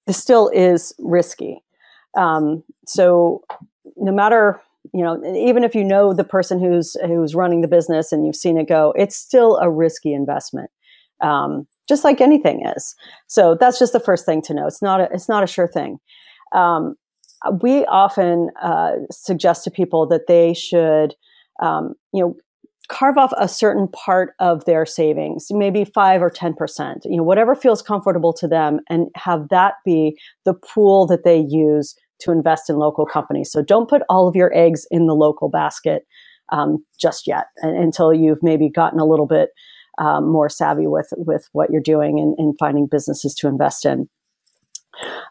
this 0.05 0.17
still 0.17 0.49
is 0.49 0.93
risky. 0.99 1.63
Um, 2.17 2.63
so, 2.85 3.43
no 3.95 4.11
matter 4.11 4.59
you 4.93 5.03
know, 5.03 5.23
even 5.35 5.63
if 5.63 5.75
you 5.75 5.83
know 5.83 6.13
the 6.13 6.23
person 6.23 6.59
who's 6.59 6.97
who's 7.05 7.35
running 7.35 7.61
the 7.61 7.67
business 7.67 8.11
and 8.11 8.25
you've 8.25 8.35
seen 8.35 8.57
it 8.57 8.67
go, 8.67 8.93
it's 8.97 9.15
still 9.15 9.57
a 9.57 9.69
risky 9.69 10.13
investment, 10.13 10.69
um, 11.21 11.67
just 11.87 12.03
like 12.03 12.19
anything 12.19 12.65
is. 12.75 12.95
So 13.27 13.55
that's 13.59 13.79
just 13.79 13.93
the 13.93 13.99
first 13.99 14.25
thing 14.25 14.41
to 14.43 14.53
know. 14.53 14.67
It's 14.67 14.81
not 14.81 14.99
a 14.99 15.07
it's 15.13 15.29
not 15.29 15.43
a 15.43 15.47
sure 15.47 15.67
thing. 15.67 15.99
Um, 16.53 16.95
we 17.61 17.85
often 17.85 18.49
uh, 18.61 18.93
suggest 19.11 19.63
to 19.63 19.71
people 19.71 20.07
that 20.07 20.27
they 20.27 20.53
should 20.53 21.15
um, 21.61 21.93
you 22.13 22.21
know, 22.21 22.35
carve 22.89 23.17
off 23.17 23.31
a 23.37 23.47
certain 23.47 23.87
part 23.87 24.33
of 24.39 24.65
their 24.65 24.85
savings, 24.85 25.47
maybe 25.51 25.85
five 25.85 26.21
or 26.21 26.29
10%, 26.29 26.55
you 27.05 27.15
know, 27.15 27.23
whatever 27.23 27.55
feels 27.55 27.81
comfortable 27.81 28.33
to 28.33 28.47
them, 28.47 28.79
and 28.89 29.07
have 29.15 29.47
that 29.49 29.75
be 29.85 30.17
the 30.45 30.53
pool 30.53 31.07
that 31.07 31.23
they 31.23 31.45
use 31.49 31.95
to 32.19 32.31
invest 32.31 32.69
in 32.69 32.75
local 32.75 33.05
companies. 33.05 33.51
So 33.51 33.61
don't 33.61 33.89
put 33.89 34.01
all 34.09 34.27
of 34.27 34.35
your 34.35 34.55
eggs 34.55 34.85
in 34.91 35.07
the 35.07 35.15
local 35.15 35.49
basket 35.49 36.03
um, 36.51 36.83
just 36.99 37.27
yet 37.27 37.45
until 37.61 38.13
you've 38.13 38.43
maybe 38.43 38.69
gotten 38.69 38.99
a 38.99 39.05
little 39.05 39.25
bit 39.25 39.49
um, 39.97 40.29
more 40.29 40.49
savvy 40.49 40.87
with, 40.87 41.07
with 41.17 41.47
what 41.53 41.69
you're 41.71 41.81
doing 41.81 42.19
and, 42.19 42.35
and 42.37 42.55
finding 42.59 42.87
businesses 42.87 43.33
to 43.35 43.47
invest 43.47 43.85
in. 43.85 44.09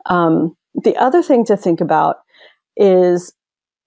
Um, 0.07 0.57
the 0.75 0.97
other 0.97 1.23
thing 1.23 1.45
to 1.47 1.57
think 1.57 1.81
about 1.81 2.17
is 2.77 3.33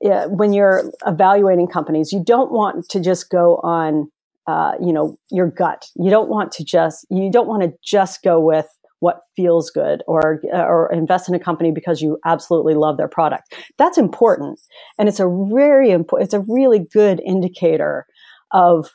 yeah, 0.04 0.26
when 0.26 0.52
you're 0.52 0.92
evaluating 1.08 1.68
companies, 1.68 2.12
you 2.12 2.22
don't 2.22 2.52
want 2.52 2.90
to 2.90 3.00
just 3.00 3.30
go 3.30 3.56
on, 3.64 4.12
uh, 4.48 4.74
you 4.82 4.92
know, 4.92 5.18
your 5.32 5.50
gut. 5.50 5.88
You 5.96 6.10
don't 6.10 6.28
want 6.28 6.52
to 6.54 6.66
just 6.66 7.08
you 7.10 7.32
don't 7.32 7.48
want 7.48 7.64
to 7.64 7.72
just 7.82 8.22
go 8.22 8.38
with 8.38 8.68
what 9.00 9.22
feels 9.38 9.70
good 9.70 10.04
or 10.06 10.42
or 10.52 10.92
invest 10.92 11.30
in 11.30 11.36
a 11.36 11.40
company 11.40 11.72
because 11.72 12.02
you 12.02 12.20
absolutely 12.26 12.74
love 12.74 12.98
their 12.98 13.08
product. 13.08 13.56
That's 13.78 13.98
important, 13.98 14.60
and 15.00 15.08
it's 15.08 15.22
a 15.22 15.48
very 15.54 15.92
important. 15.92 16.28
It's 16.28 16.34
a 16.34 16.52
really 16.54 16.80
good 16.80 17.22
indicator 17.26 18.06
of 18.52 18.90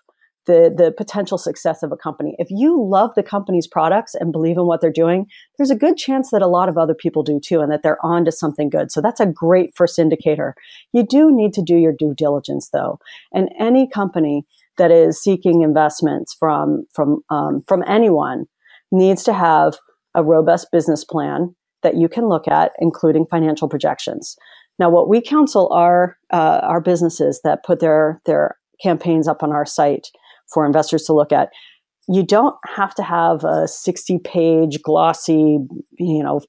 the 0.48 0.74
the 0.76 0.90
potential 0.90 1.38
success 1.38 1.84
of 1.84 1.92
a 1.92 1.96
company. 1.96 2.34
If 2.38 2.48
you 2.50 2.82
love 2.82 3.10
the 3.14 3.22
company's 3.22 3.68
products 3.68 4.16
and 4.16 4.32
believe 4.32 4.56
in 4.56 4.66
what 4.66 4.80
they're 4.80 4.90
doing, 4.90 5.26
there's 5.56 5.70
a 5.70 5.76
good 5.76 5.96
chance 5.96 6.30
that 6.30 6.42
a 6.42 6.48
lot 6.48 6.68
of 6.68 6.76
other 6.76 6.94
people 6.94 7.22
do 7.22 7.38
too, 7.38 7.60
and 7.60 7.70
that 7.70 7.82
they're 7.84 8.04
on 8.04 8.24
to 8.24 8.32
something 8.32 8.70
good. 8.70 8.90
So 8.90 9.00
that's 9.00 9.20
a 9.20 9.26
great 9.26 9.76
first 9.76 9.98
indicator. 9.98 10.54
You 10.92 11.06
do 11.06 11.30
need 11.30 11.52
to 11.54 11.62
do 11.62 11.76
your 11.76 11.92
due 11.92 12.14
diligence 12.16 12.70
though, 12.72 12.98
and 13.32 13.50
any 13.60 13.88
company 13.88 14.44
that 14.78 14.90
is 14.90 15.22
seeking 15.22 15.62
investments 15.62 16.34
from 16.34 16.86
from 16.92 17.20
um, 17.30 17.62
from 17.68 17.84
anyone 17.86 18.46
needs 18.90 19.22
to 19.24 19.32
have 19.34 19.76
a 20.14 20.24
robust 20.24 20.68
business 20.72 21.04
plan 21.04 21.54
that 21.82 21.96
you 21.96 22.08
can 22.08 22.26
look 22.26 22.48
at, 22.48 22.72
including 22.80 23.26
financial 23.26 23.68
projections. 23.68 24.34
Now, 24.78 24.90
what 24.90 25.08
we 25.08 25.20
counsel 25.20 25.70
our 25.72 26.16
uh, 26.32 26.60
our 26.62 26.80
businesses 26.80 27.40
that 27.44 27.64
put 27.64 27.80
their 27.80 28.20
their 28.24 28.56
campaigns 28.82 29.28
up 29.28 29.42
on 29.42 29.52
our 29.52 29.66
site 29.66 30.08
for 30.52 30.66
investors 30.66 31.04
to 31.04 31.12
look 31.12 31.32
at. 31.32 31.50
You 32.08 32.24
don't 32.24 32.56
have 32.76 32.94
to 32.94 33.02
have 33.02 33.44
a 33.44 33.68
60 33.68 34.18
page 34.20 34.82
glossy, 34.82 35.58
you 35.98 36.22
know, 36.22 36.40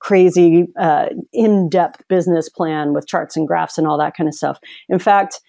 crazy 0.00 0.66
uh, 0.78 1.06
in-depth 1.32 2.06
business 2.08 2.48
plan 2.48 2.92
with 2.92 3.06
charts 3.06 3.36
and 3.36 3.46
graphs 3.46 3.78
and 3.78 3.86
all 3.86 3.98
that 3.98 4.16
kind 4.16 4.28
of 4.28 4.34
stuff. 4.34 4.58
In 4.88 4.98
fact, 4.98 5.40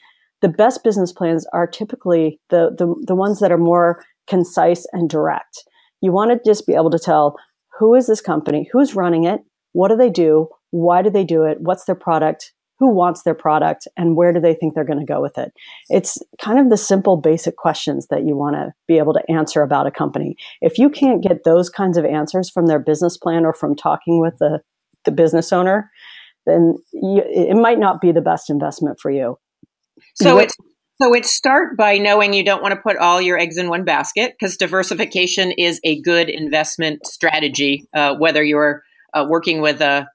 the 0.42 0.50
best 0.50 0.84
business 0.84 1.12
plans 1.12 1.46
are 1.54 1.68
typically 1.68 2.40
the, 2.50 2.72
the, 2.78 2.94
the 3.06 3.16
ones 3.16 3.40
that 3.40 3.52
are 3.52 3.58
more 3.58 4.04
concise 4.28 4.86
and 4.94 5.10
direct. 5.10 5.64
You 6.02 6.12
want 6.12 6.32
to 6.32 6.50
just 6.50 6.66
be 6.66 6.74
able 6.74 6.92
to 6.92 7.00
tell 7.00 7.36
who 7.78 7.96
is 7.96 8.08
this 8.08 8.22
company, 8.22 8.70
who's 8.72 8.96
running 8.96 9.26
it, 9.26 9.42
what 9.74 9.90
do 9.90 9.98
they 9.98 10.10
do, 10.10 10.48
why 10.72 11.02
do 11.02 11.10
they 11.10 11.24
do 11.24 11.44
it, 11.44 11.58
what's 11.62 11.86
their 11.86 11.96
product, 11.96 12.54
who 12.80 12.94
wants 12.94 13.24
their 13.24 13.36
product 13.36 13.88
and 13.98 14.16
where 14.16 14.32
do 14.32 14.40
they 14.40 14.54
think 14.54 14.74
they're 14.74 14.86
going 14.86 15.00
to 15.00 15.06
go 15.06 15.22
with 15.22 15.38
it. 15.38 15.52
It's 15.90 16.18
kind 16.42 16.60
of 16.60 16.70
the 16.70 16.78
simple 16.78 17.18
basic 17.18 17.58
questions 17.58 18.08
that 18.10 18.26
you 18.26 18.36
want 18.36 18.56
to 18.56 18.74
be 18.88 18.98
able 18.98 19.14
to 19.14 19.32
answer 19.32 19.62
about 19.62 19.88
a 19.88 19.92
company. 19.92 20.38
If 20.62 20.78
you 20.78 20.90
can't 20.90 21.22
get 21.22 21.44
those 21.44 21.70
kinds 21.70 21.98
of 21.98 22.06
answers 22.06 22.50
from 22.50 22.68
their 22.68 22.80
business 22.80 23.18
plan 23.18 23.46
or 23.46 23.54
from 23.54 23.76
talking 23.76 24.22
with 24.22 24.38
the, 24.40 24.62
the 25.06 25.12
business 25.12 25.52
owner 25.52 25.90
then 26.46 26.76
you, 26.92 27.22
it 27.26 27.56
might 27.56 27.80
not 27.80 28.02
be 28.02 28.12
the 28.12 28.22
best 28.22 28.50
investment 28.50 29.00
for 29.00 29.12
you. 29.12 29.38
So 30.16 30.40
it's 30.40 30.56
so 31.02 31.14
it's 31.14 31.32
start 31.32 31.78
by 31.78 31.98
knowing 31.98 32.34
you 32.34 32.44
don't 32.44 32.62
want 32.62 32.74
to 32.74 32.82
put 32.82 32.98
all 32.98 33.22
your 33.22 33.38
eggs 33.38 33.58
in 33.58 33.70
one 33.70 33.86
basket 33.86 34.34
because 34.38 34.58
diversification 34.58 35.52
is 35.52 35.80
a 35.84 36.02
good 36.02 36.30
investment 36.30 37.06
strategy 37.06 37.88
uh, 37.94 38.16
whether 38.16 38.44
you're 38.44 38.84
uh, 39.14 39.26
working 39.28 39.62
with 39.62 39.82
a 39.82 40.08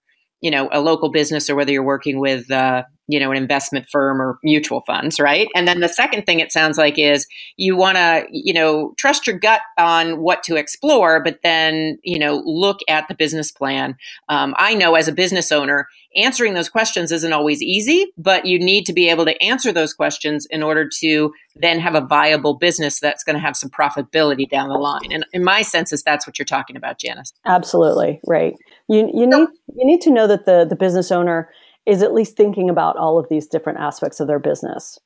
you 0.44 0.50
know 0.50 0.68
a 0.72 0.80
local 0.80 1.08
business 1.08 1.48
or 1.48 1.54
whether 1.54 1.72
you're 1.72 1.82
working 1.82 2.20
with 2.20 2.50
uh, 2.50 2.82
you 3.08 3.18
know 3.18 3.30
an 3.30 3.38
investment 3.38 3.86
firm 3.90 4.20
or 4.20 4.38
mutual 4.44 4.82
funds 4.82 5.18
right? 5.18 5.48
And 5.54 5.66
then 5.66 5.80
the 5.80 5.88
second 5.88 6.26
thing 6.26 6.38
it 6.38 6.52
sounds 6.52 6.76
like 6.76 6.98
is 6.98 7.26
you 7.56 7.76
want 7.76 7.96
to 7.96 8.26
you 8.30 8.52
know 8.52 8.92
trust 8.98 9.26
your 9.26 9.38
gut 9.38 9.62
on 9.78 10.20
what 10.20 10.42
to 10.42 10.56
explore 10.56 11.22
but 11.22 11.38
then 11.42 11.98
you 12.02 12.18
know 12.18 12.42
look 12.44 12.80
at 12.88 13.08
the 13.08 13.14
business 13.14 13.50
plan. 13.50 13.96
Um, 14.28 14.54
i 14.58 14.74
know 14.74 14.94
as 14.96 15.08
a 15.08 15.12
business 15.12 15.50
owner 15.50 15.88
answering 16.14 16.52
those 16.52 16.68
questions 16.68 17.10
isn't 17.10 17.32
always 17.32 17.62
easy 17.62 18.12
but 18.18 18.44
you 18.44 18.58
need 18.58 18.84
to 18.84 18.92
be 18.92 19.08
able 19.08 19.24
to 19.24 19.42
answer 19.42 19.72
those 19.72 19.94
questions 19.94 20.46
in 20.50 20.62
order 20.62 20.86
to 21.00 21.32
then 21.56 21.80
have 21.80 21.94
a 21.94 22.00
viable 22.00 22.54
business 22.54 23.00
that's 23.00 23.24
going 23.24 23.34
to 23.34 23.40
have 23.40 23.56
some 23.56 23.70
profitability 23.70 24.48
down 24.48 24.68
the 24.68 24.74
line. 24.74 25.12
And 25.12 25.24
in 25.32 25.44
my 25.44 25.62
sense 25.62 25.92
is 25.92 26.02
that's 26.02 26.26
what 26.26 26.38
you're 26.38 26.44
talking 26.44 26.76
about 26.76 26.98
janice. 26.98 27.32
Absolutely 27.46 28.20
right 28.26 28.54
you, 28.88 29.10
you 29.12 29.26
need 29.26 29.48
you 29.74 29.86
need 29.86 30.00
to 30.02 30.10
know 30.10 30.26
that 30.26 30.46
the 30.46 30.66
the 30.68 30.76
business 30.76 31.10
owner 31.10 31.50
is 31.86 32.02
at 32.02 32.14
least 32.14 32.36
thinking 32.36 32.70
about 32.70 32.96
all 32.96 33.18
of 33.18 33.26
these 33.28 33.46
different 33.46 33.78
aspects 33.78 34.20
of 34.20 34.26
their 34.26 34.38
business. 34.38 34.98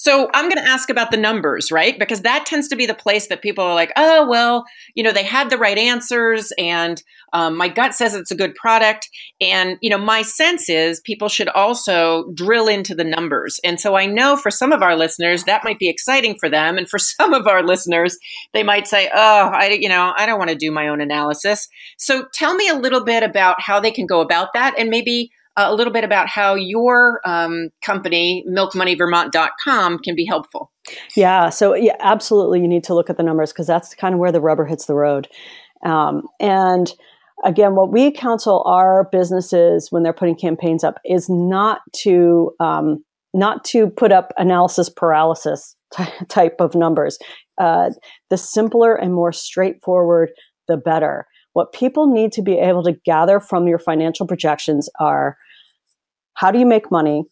So 0.00 0.30
I'm 0.32 0.48
going 0.48 0.64
to 0.64 0.70
ask 0.70 0.90
about 0.90 1.10
the 1.10 1.16
numbers, 1.16 1.72
right? 1.72 1.98
Because 1.98 2.20
that 2.20 2.46
tends 2.46 2.68
to 2.68 2.76
be 2.76 2.86
the 2.86 2.94
place 2.94 3.26
that 3.26 3.42
people 3.42 3.64
are 3.64 3.74
like, 3.74 3.92
oh, 3.96 4.28
well, 4.28 4.64
you 4.94 5.02
know, 5.02 5.10
they 5.10 5.24
had 5.24 5.50
the 5.50 5.58
right 5.58 5.76
answers 5.76 6.52
and 6.56 7.02
um, 7.32 7.56
my 7.56 7.68
gut 7.68 7.96
says 7.96 8.14
it's 8.14 8.30
a 8.30 8.36
good 8.36 8.54
product. 8.54 9.10
And, 9.40 9.76
you 9.80 9.90
know, 9.90 9.98
my 9.98 10.22
sense 10.22 10.68
is 10.68 11.00
people 11.00 11.28
should 11.28 11.48
also 11.48 12.30
drill 12.32 12.68
into 12.68 12.94
the 12.94 13.02
numbers. 13.02 13.58
And 13.64 13.80
so 13.80 13.96
I 13.96 14.06
know 14.06 14.36
for 14.36 14.52
some 14.52 14.70
of 14.70 14.82
our 14.82 14.94
listeners, 14.94 15.42
that 15.44 15.64
might 15.64 15.80
be 15.80 15.88
exciting 15.88 16.38
for 16.38 16.48
them. 16.48 16.78
And 16.78 16.88
for 16.88 16.98
some 17.00 17.34
of 17.34 17.48
our 17.48 17.64
listeners, 17.64 18.16
they 18.54 18.62
might 18.62 18.86
say, 18.86 19.10
oh, 19.12 19.50
I, 19.52 19.70
you 19.70 19.88
know, 19.88 20.12
I 20.16 20.26
don't 20.26 20.38
want 20.38 20.50
to 20.50 20.56
do 20.56 20.70
my 20.70 20.86
own 20.86 21.00
analysis. 21.00 21.68
So 21.96 22.26
tell 22.32 22.54
me 22.54 22.68
a 22.68 22.76
little 22.76 23.02
bit 23.02 23.24
about 23.24 23.60
how 23.60 23.80
they 23.80 23.90
can 23.90 24.06
go 24.06 24.20
about 24.20 24.52
that 24.54 24.78
and 24.78 24.90
maybe 24.90 25.32
uh, 25.58 25.66
a 25.68 25.74
little 25.74 25.92
bit 25.92 26.04
about 26.04 26.28
how 26.28 26.54
your 26.54 27.20
um, 27.24 27.70
company, 27.82 28.44
milkmoneyvermont.com, 28.48 29.98
can 29.98 30.14
be 30.14 30.24
helpful. 30.24 30.70
Yeah, 31.16 31.50
so 31.50 31.74
yeah, 31.74 31.96
absolutely, 31.98 32.60
you 32.60 32.68
need 32.68 32.84
to 32.84 32.94
look 32.94 33.10
at 33.10 33.16
the 33.16 33.22
numbers 33.24 33.52
because 33.52 33.66
that's 33.66 33.94
kind 33.94 34.14
of 34.14 34.20
where 34.20 34.30
the 34.30 34.40
rubber 34.40 34.64
hits 34.64 34.86
the 34.86 34.94
road. 34.94 35.26
Um, 35.84 36.22
and 36.38 36.90
again, 37.44 37.74
what 37.74 37.90
we 37.90 38.12
counsel 38.12 38.62
our 38.66 39.08
businesses 39.10 39.88
when 39.90 40.04
they're 40.04 40.12
putting 40.12 40.36
campaigns 40.36 40.84
up 40.84 40.98
is 41.04 41.28
not 41.28 41.80
to 42.02 42.52
um, 42.60 43.04
not 43.34 43.64
to 43.64 43.88
put 43.88 44.12
up 44.12 44.32
analysis 44.38 44.88
paralysis 44.88 45.74
t- 45.92 46.04
type 46.28 46.56
of 46.60 46.74
numbers. 46.74 47.18
Uh, 47.58 47.90
the 48.30 48.38
simpler 48.38 48.94
and 48.94 49.12
more 49.12 49.32
straightforward, 49.32 50.30
the 50.68 50.76
better. 50.76 51.26
What 51.52 51.72
people 51.72 52.06
need 52.06 52.30
to 52.32 52.42
be 52.42 52.58
able 52.58 52.84
to 52.84 52.92
gather 53.04 53.40
from 53.40 53.66
your 53.66 53.80
financial 53.80 54.26
projections 54.26 54.88
are 55.00 55.36
how 56.38 56.52
do 56.52 56.58
you 56.58 56.66
make 56.66 56.90
money? 56.90 57.24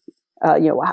Uh, 0.45 0.55
you 0.55 0.67
know, 0.67 0.83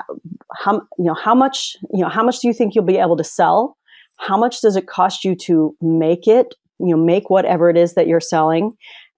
how, 0.55 0.73
you 0.97 1.05
know, 1.05 1.13
how 1.13 1.35
much, 1.35 1.75
you 1.93 2.01
know, 2.01 2.09
how 2.09 2.23
much 2.23 2.39
do 2.39 2.47
you 2.47 2.53
think 2.53 2.73
you'll 2.73 2.85
be 2.85 2.97
able 2.97 3.17
to 3.17 3.23
sell? 3.23 3.77
How 4.17 4.37
much 4.37 4.61
does 4.61 4.77
it 4.77 4.87
cost 4.87 5.25
you 5.25 5.35
to 5.47 5.75
make 5.81 6.25
it? 6.25 6.55
You 6.79 6.95
know, 6.95 7.03
make 7.03 7.29
whatever 7.29 7.69
it 7.69 7.77
is 7.77 7.93
that 7.95 8.07
you're 8.07 8.21
selling. 8.21 8.71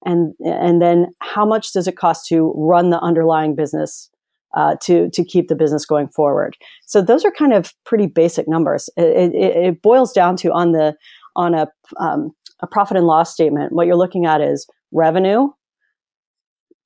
And, 0.04 0.34
and 0.44 0.82
then 0.82 1.08
how 1.22 1.46
much 1.46 1.74
does 1.74 1.88
it 1.88 1.96
cost 1.96 2.28
to 2.30 2.54
run 2.56 2.90
the 2.90 3.00
underlying 3.00 3.56
business 3.56 4.10
uh, 4.56 4.76
to 4.82 5.10
to 5.12 5.24
keep 5.24 5.50
the 5.50 5.56
business 5.56 5.86
going 5.86 6.08
forward. 6.08 6.56
So 6.86 7.02
those 7.02 7.26
are 7.26 7.32
kind 7.32 7.54
of 7.54 7.74
pretty 7.86 8.08
basic 8.08 8.48
numbers. 8.48 8.90
It, 8.96 9.36
it, 9.36 9.56
it 9.58 9.82
boils 9.82 10.14
down 10.14 10.38
to 10.38 10.52
on 10.52 10.72
the 10.72 10.96
on 11.36 11.54
a 11.54 11.68
um, 12.00 12.32
a 12.62 12.68
profit 12.68 12.98
and 12.98 13.06
loss 13.06 13.32
statement. 13.32 13.74
What 13.74 13.86
you're 13.86 13.98
looking 13.98 14.26
at 14.26 14.42
is 14.42 14.66
revenue, 14.92 15.50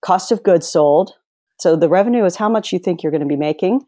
cost 0.03 0.31
of 0.31 0.43
goods 0.43 0.67
sold, 0.67 1.13
so 1.61 1.75
the 1.75 1.87
revenue 1.87 2.25
is 2.25 2.35
how 2.35 2.49
much 2.49 2.73
you 2.73 2.79
think 2.79 3.03
you're 3.03 3.11
going 3.11 3.21
to 3.21 3.27
be 3.27 3.35
making 3.35 3.81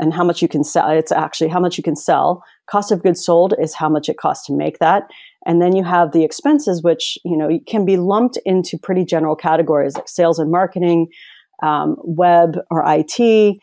and 0.00 0.14
how 0.14 0.24
much 0.24 0.40
you 0.40 0.48
can 0.48 0.64
sell. 0.64 0.88
It's 0.88 1.12
actually 1.12 1.48
how 1.48 1.60
much 1.60 1.76
you 1.76 1.84
can 1.84 1.96
sell. 1.96 2.42
Cost 2.66 2.90
of 2.90 3.02
goods 3.02 3.22
sold 3.22 3.52
is 3.60 3.74
how 3.74 3.90
much 3.90 4.08
it 4.08 4.16
costs 4.16 4.46
to 4.46 4.54
make 4.54 4.78
that. 4.78 5.02
And 5.44 5.60
then 5.60 5.76
you 5.76 5.84
have 5.84 6.12
the 6.12 6.24
expenses, 6.24 6.82
which, 6.82 7.18
you 7.22 7.36
know, 7.36 7.60
can 7.66 7.84
be 7.84 7.98
lumped 7.98 8.38
into 8.46 8.78
pretty 8.78 9.04
general 9.04 9.36
categories 9.36 9.96
like 9.96 10.08
sales 10.08 10.38
and 10.38 10.50
marketing, 10.50 11.08
um, 11.62 11.96
web 11.98 12.56
or 12.70 12.82
IT, 12.86 13.58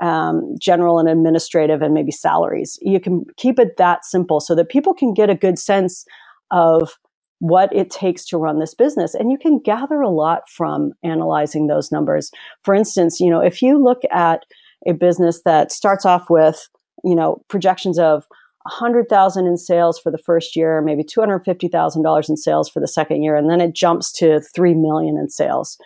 um, 0.00 0.54
general 0.58 0.98
and 0.98 1.06
administrative, 1.06 1.82
and 1.82 1.92
maybe 1.92 2.10
salaries. 2.10 2.78
You 2.80 2.98
can 2.98 3.26
keep 3.36 3.58
it 3.58 3.76
that 3.76 4.06
simple 4.06 4.40
so 4.40 4.54
that 4.54 4.70
people 4.70 4.94
can 4.94 5.12
get 5.12 5.28
a 5.28 5.34
good 5.34 5.58
sense 5.58 6.06
of 6.50 6.96
what 7.38 7.74
it 7.74 7.90
takes 7.90 8.24
to 8.26 8.38
run 8.38 8.58
this 8.58 8.74
business. 8.74 9.14
And 9.14 9.30
you 9.30 9.38
can 9.38 9.58
gather 9.58 10.00
a 10.00 10.10
lot 10.10 10.48
from 10.48 10.92
analyzing 11.02 11.66
those 11.66 11.92
numbers. 11.92 12.30
For 12.62 12.74
instance, 12.74 13.20
you 13.20 13.30
know, 13.30 13.40
if 13.40 13.60
you 13.60 13.82
look 13.82 14.02
at 14.10 14.44
a 14.86 14.92
business 14.92 15.42
that 15.44 15.70
starts 15.70 16.06
off 16.06 16.30
with, 16.30 16.68
you 17.04 17.14
know, 17.14 17.42
projections 17.48 17.98
of 17.98 18.26
100,000 18.62 19.46
in 19.46 19.56
sales 19.56 19.98
for 19.98 20.10
the 20.10 20.18
first 20.18 20.56
year, 20.56 20.82
maybe 20.82 21.04
$250,000 21.04 22.28
in 22.28 22.36
sales 22.36 22.68
for 22.68 22.80
the 22.80 22.88
second 22.88 23.22
year, 23.22 23.36
and 23.36 23.50
then 23.50 23.60
it 23.60 23.74
jumps 23.74 24.12
to 24.12 24.40
3 24.54 24.74
million 24.74 25.16
in 25.16 25.28
sales. 25.28 25.78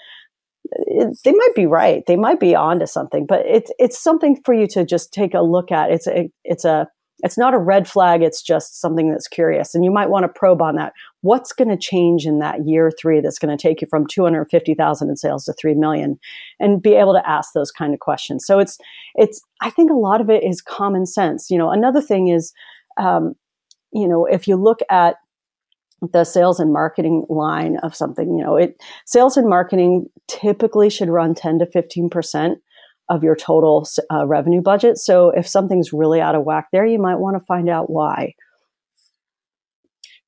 It, 0.73 1.19
they 1.25 1.33
might 1.33 1.55
be 1.55 1.67
right. 1.67 2.05
They 2.07 2.17
might 2.17 2.41
be 2.41 2.55
onto 2.55 2.87
something, 2.87 3.27
but 3.27 3.45
it's 3.45 3.73
it's 3.79 4.01
something 4.01 4.41
for 4.45 4.55
you 4.55 4.69
to 4.69 4.85
just 4.85 5.13
take 5.13 5.35
a 5.35 5.41
look 5.41 5.73
at. 5.73 5.91
It's 5.91 6.07
a 6.07 6.31
it's 6.45 6.65
a 6.65 6.87
it's 7.23 7.39
not 7.39 7.55
a 7.55 7.59
red 7.59 7.89
flag 7.89 8.23
it's 8.23 8.43
just 8.43 8.81
something 8.81 9.11
that's 9.11 9.29
curious 9.29 9.75
and 9.75 9.85
you 9.85 9.91
might 9.91 10.11
want 10.11 10.25
to 10.25 10.29
probe 10.29 10.63
on 10.63 10.77
that. 10.77 10.93
What's 11.23 11.53
going 11.53 11.69
to 11.69 11.77
change 11.77 12.27
in 12.27 12.39
that 12.39 12.67
year 12.67 12.91
three 12.91 13.21
that's 13.21 13.39
going 13.39 13.57
to 13.57 13.61
take 13.61 13.81
you 13.81 13.87
from 13.89 14.07
250000 14.07 15.09
in 15.09 15.17
sales 15.17 15.45
to 15.45 15.53
3 15.53 15.75
million? 15.75 16.19
And 16.59 16.83
be 16.83 16.95
able 16.95 17.15
to 17.15 17.29
ask 17.29 17.53
those 17.53 17.71
kind 17.71 17.93
of 17.95 18.01
questions. 18.01 18.47
So 18.47 18.59
it's 18.59 18.79
it's 19.15 19.43
i 19.61 19.71
think 19.71 19.91
a 19.91 19.95
lot 19.95 20.21
of 20.21 20.31
it 20.31 20.45
is 20.45 20.63
common 20.63 21.07
sense. 21.07 21.51
You 21.51 21.59
know 21.59 21.71
another 21.71 22.01
thing 22.01 22.29
is 22.29 22.53
um, 22.97 23.35
you 23.93 24.09
know 24.09 24.27
if 24.27 24.49
you 24.49 24.57
look 24.57 24.81
at 24.91 25.17
the 26.13 26.25
sales 26.25 26.59
and 26.59 26.73
marketing 26.73 27.27
line 27.29 27.77
of 27.83 27.95
something. 27.95 28.37
You 28.37 28.45
know, 28.45 28.57
it 28.57 28.81
sales 29.07 29.37
and 29.37 29.49
marketing 29.49 30.07
typically 30.29 30.91
should 30.91 31.09
run 31.09 31.35
10 31.35 31.59
to 31.59 31.67
15% 31.67 32.57
of 33.11 33.23
your 33.23 33.37
total 33.37 33.87
uh, 34.11 34.27
revenue 34.27 34.63
budget. 34.63 34.97
So 34.97 35.31
if 35.31 35.47
something's 35.47 35.93
really 35.93 36.21
out 36.21 36.35
of 36.35 36.45
whack 36.45 36.69
there, 36.73 36.87
you 36.87 36.99
might 36.99 37.17
want 37.17 37.37
to 37.37 37.45
find 37.45 37.69
out 37.69 37.91
why 37.91 38.35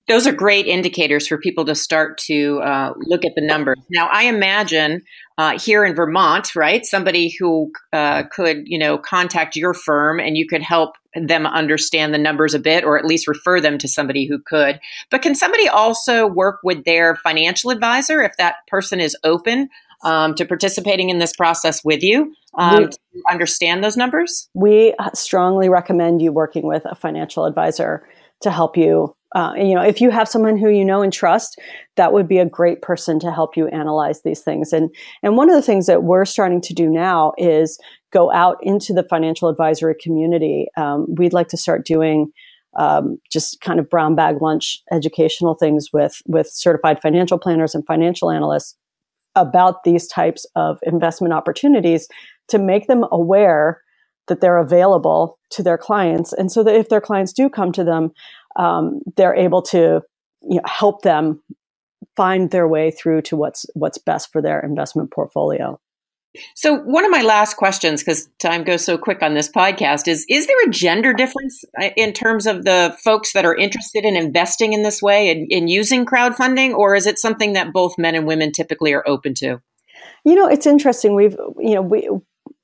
those 0.09 0.27
are 0.27 0.33
great 0.33 0.67
indicators 0.67 1.29
for 1.29 1.39
people 1.39 1.65
to 1.65 1.75
start 1.75 2.19
to 2.19 2.61
uh, 2.61 2.93
look 2.99 3.25
at 3.25 3.33
the 3.37 3.41
numbers. 3.41 3.79
Now, 3.89 4.09
I 4.11 4.25
imagine 4.25 5.03
uh, 5.39 5.59
here 5.59 5.85
in 5.85 5.95
Vermont, 5.95 6.57
right, 6.57 6.85
somebody 6.85 7.35
who 7.39 7.71
uh, 7.93 8.25
could, 8.25 8.65
you 8.67 8.79
know, 8.79 8.99
contact 8.99 9.55
your 9.55 9.75
firm 9.75 10.19
and 10.19 10.37
you 10.37 10.47
could 10.47 10.63
help 10.63 10.97
them 11.15 11.47
understand 11.47 12.13
the 12.13 12.19
numbers 12.19 12.53
a 12.53 12.59
bit, 12.59 12.85
or 12.85 12.99
at 12.99 13.05
least 13.05 13.29
refer 13.29 13.61
them 13.61 13.79
to 13.79 13.87
somebody 13.87 14.27
who 14.27 14.41
could. 14.45 14.81
But 15.11 15.23
can 15.23 15.35
somebody 15.35 15.69
also 15.69 16.27
work 16.27 16.59
with 16.65 16.85
their 16.85 17.17
financial 17.17 17.71
advisor 17.71 18.23
if 18.23 18.37
that 18.39 18.57
person 18.67 18.99
is 18.99 19.17
open 19.23 19.69
um, 20.05 20.35
to 20.35 20.45
participating 20.45 21.11
in 21.11 21.19
this 21.19 21.35
process 21.35 21.85
with 21.85 22.03
you 22.03 22.35
um, 22.59 22.85
we, 22.85 22.89
to 22.89 22.99
understand 23.31 23.83
those 23.83 23.97
numbers? 23.97 24.49
We 24.55 24.95
strongly 25.15 25.69
recommend 25.69 26.23
you 26.23 26.33
working 26.33 26.67
with 26.67 26.85
a 26.85 26.95
financial 26.95 27.45
advisor 27.45 28.07
to 28.43 28.51
help 28.51 28.77
you 28.77 29.15
uh, 29.35 29.55
you 29.57 29.75
know, 29.75 29.83
if 29.83 30.01
you 30.01 30.11
have 30.11 30.29
someone 30.29 30.59
who 30.59 30.69
you 30.69 30.85
know 30.85 31.03
and 31.03 31.13
trust, 31.13 31.59
that 31.97 32.13
would 32.13 32.29
be 32.29 32.39
a 32.39 32.47
great 32.47 32.83
person 32.83 33.19
to 33.21 33.33
help 33.33 33.57
you 33.57 33.67
analyze 33.69 34.23
these 34.23 34.41
things. 34.41 34.73
And 34.73 34.95
and 35.23 35.37
one 35.37 35.49
of 35.49 35.57
the 35.57 35.63
things 35.63 35.87
that 35.87 36.03
we're 36.03 36.25
starting 36.25 36.61
to 36.63 36.75
do 36.75 36.89
now 36.89 37.33
is 37.39 37.79
go 38.13 38.31
out 38.31 38.59
into 38.63 38.93
the 38.93 39.05
financial 39.05 39.49
advisory 39.49 39.95
community. 40.01 40.67
Um, 40.77 41.07
we'd 41.15 41.33
like 41.33 41.49
to 41.49 41.57
start 41.57 41.87
doing 41.87 42.31
um, 42.79 43.19
just 43.31 43.61
kind 43.61 43.79
of 43.79 43.89
brown 43.89 44.15
bag 44.15 44.41
lunch 44.43 44.83
educational 44.93 45.55
things 45.55 45.89
with 45.93 46.21
with 46.27 46.49
certified 46.49 47.01
financial 47.01 47.39
planners 47.39 47.75
and 47.75 47.87
financial 47.87 48.31
analysts 48.31 48.77
about 49.35 49.85
these 49.85 50.07
types 50.07 50.47
of 50.57 50.79
investment 50.83 51.33
opportunities 51.33 52.09
to 52.49 52.59
make 52.59 52.87
them 52.87 53.05
aware 53.11 53.83
that 54.29 54.41
they're 54.41 54.59
available 54.59 55.39
to 55.51 55.63
their 55.63 55.79
clients 55.79 56.33
and 56.33 56.53
so 56.53 56.63
that 56.63 56.75
if 56.75 56.89
their 56.89 57.01
clients 57.01 57.33
do 57.33 57.49
come 57.49 57.73
to 57.73 57.85
them 57.85 58.13
um, 58.57 59.01
they're 59.17 59.35
able 59.35 59.63
to 59.63 60.03
you 60.43 60.57
know, 60.57 60.63
help 60.67 61.03
them 61.03 61.43
find 62.17 62.51
their 62.51 62.69
way 62.69 62.91
through 62.91 63.23
to 63.23 63.37
what's 63.37 63.67
what's 63.75 63.99
best 63.99 64.31
for 64.33 64.43
their 64.43 64.61
investment 64.61 65.11
portfolio. 65.11 65.81
So, 66.55 66.77
one 66.81 67.05
of 67.05 67.11
my 67.11 67.23
last 67.23 67.57
questions, 67.57 68.03
because 68.03 68.27
time 68.39 68.65
goes 68.65 68.85
so 68.85 68.97
quick 68.97 69.23
on 69.23 69.35
this 69.35 69.51
podcast, 69.51 70.09
is 70.09 70.25
Is 70.29 70.47
there 70.47 70.57
a 70.67 70.71
gender 70.71 71.13
difference 71.13 71.65
uh, 71.81 71.91
in 71.97 72.13
terms 72.13 72.47
of 72.47 72.65
the 72.65 72.97
folks 73.05 73.33
that 73.35 73.45
are 73.45 73.55
interested 73.55 74.05
in 74.05 74.17
investing 74.17 74.73
in 74.73 74.83
this 74.83 75.03
way 75.03 75.31
and 75.31 75.47
in 75.51 75.69
using 75.69 76.07
crowdfunding, 76.07 76.75
or 76.75 76.95
is 76.95 77.07
it 77.07 77.19
something 77.19 77.53
that 77.53 77.73
both 77.73 77.99
men 77.99 78.15
and 78.15 78.27
women 78.27 78.51
typically 78.53 78.95
are 78.95 79.07
open 79.07 79.35
to? 79.35 79.61
You 80.25 80.35
know, 80.35 80.47
it's 80.47 80.67
interesting. 80.67 81.15
We've, 81.15 81.37
you 81.59 81.75
know, 81.75 81.83
we, 81.83 82.09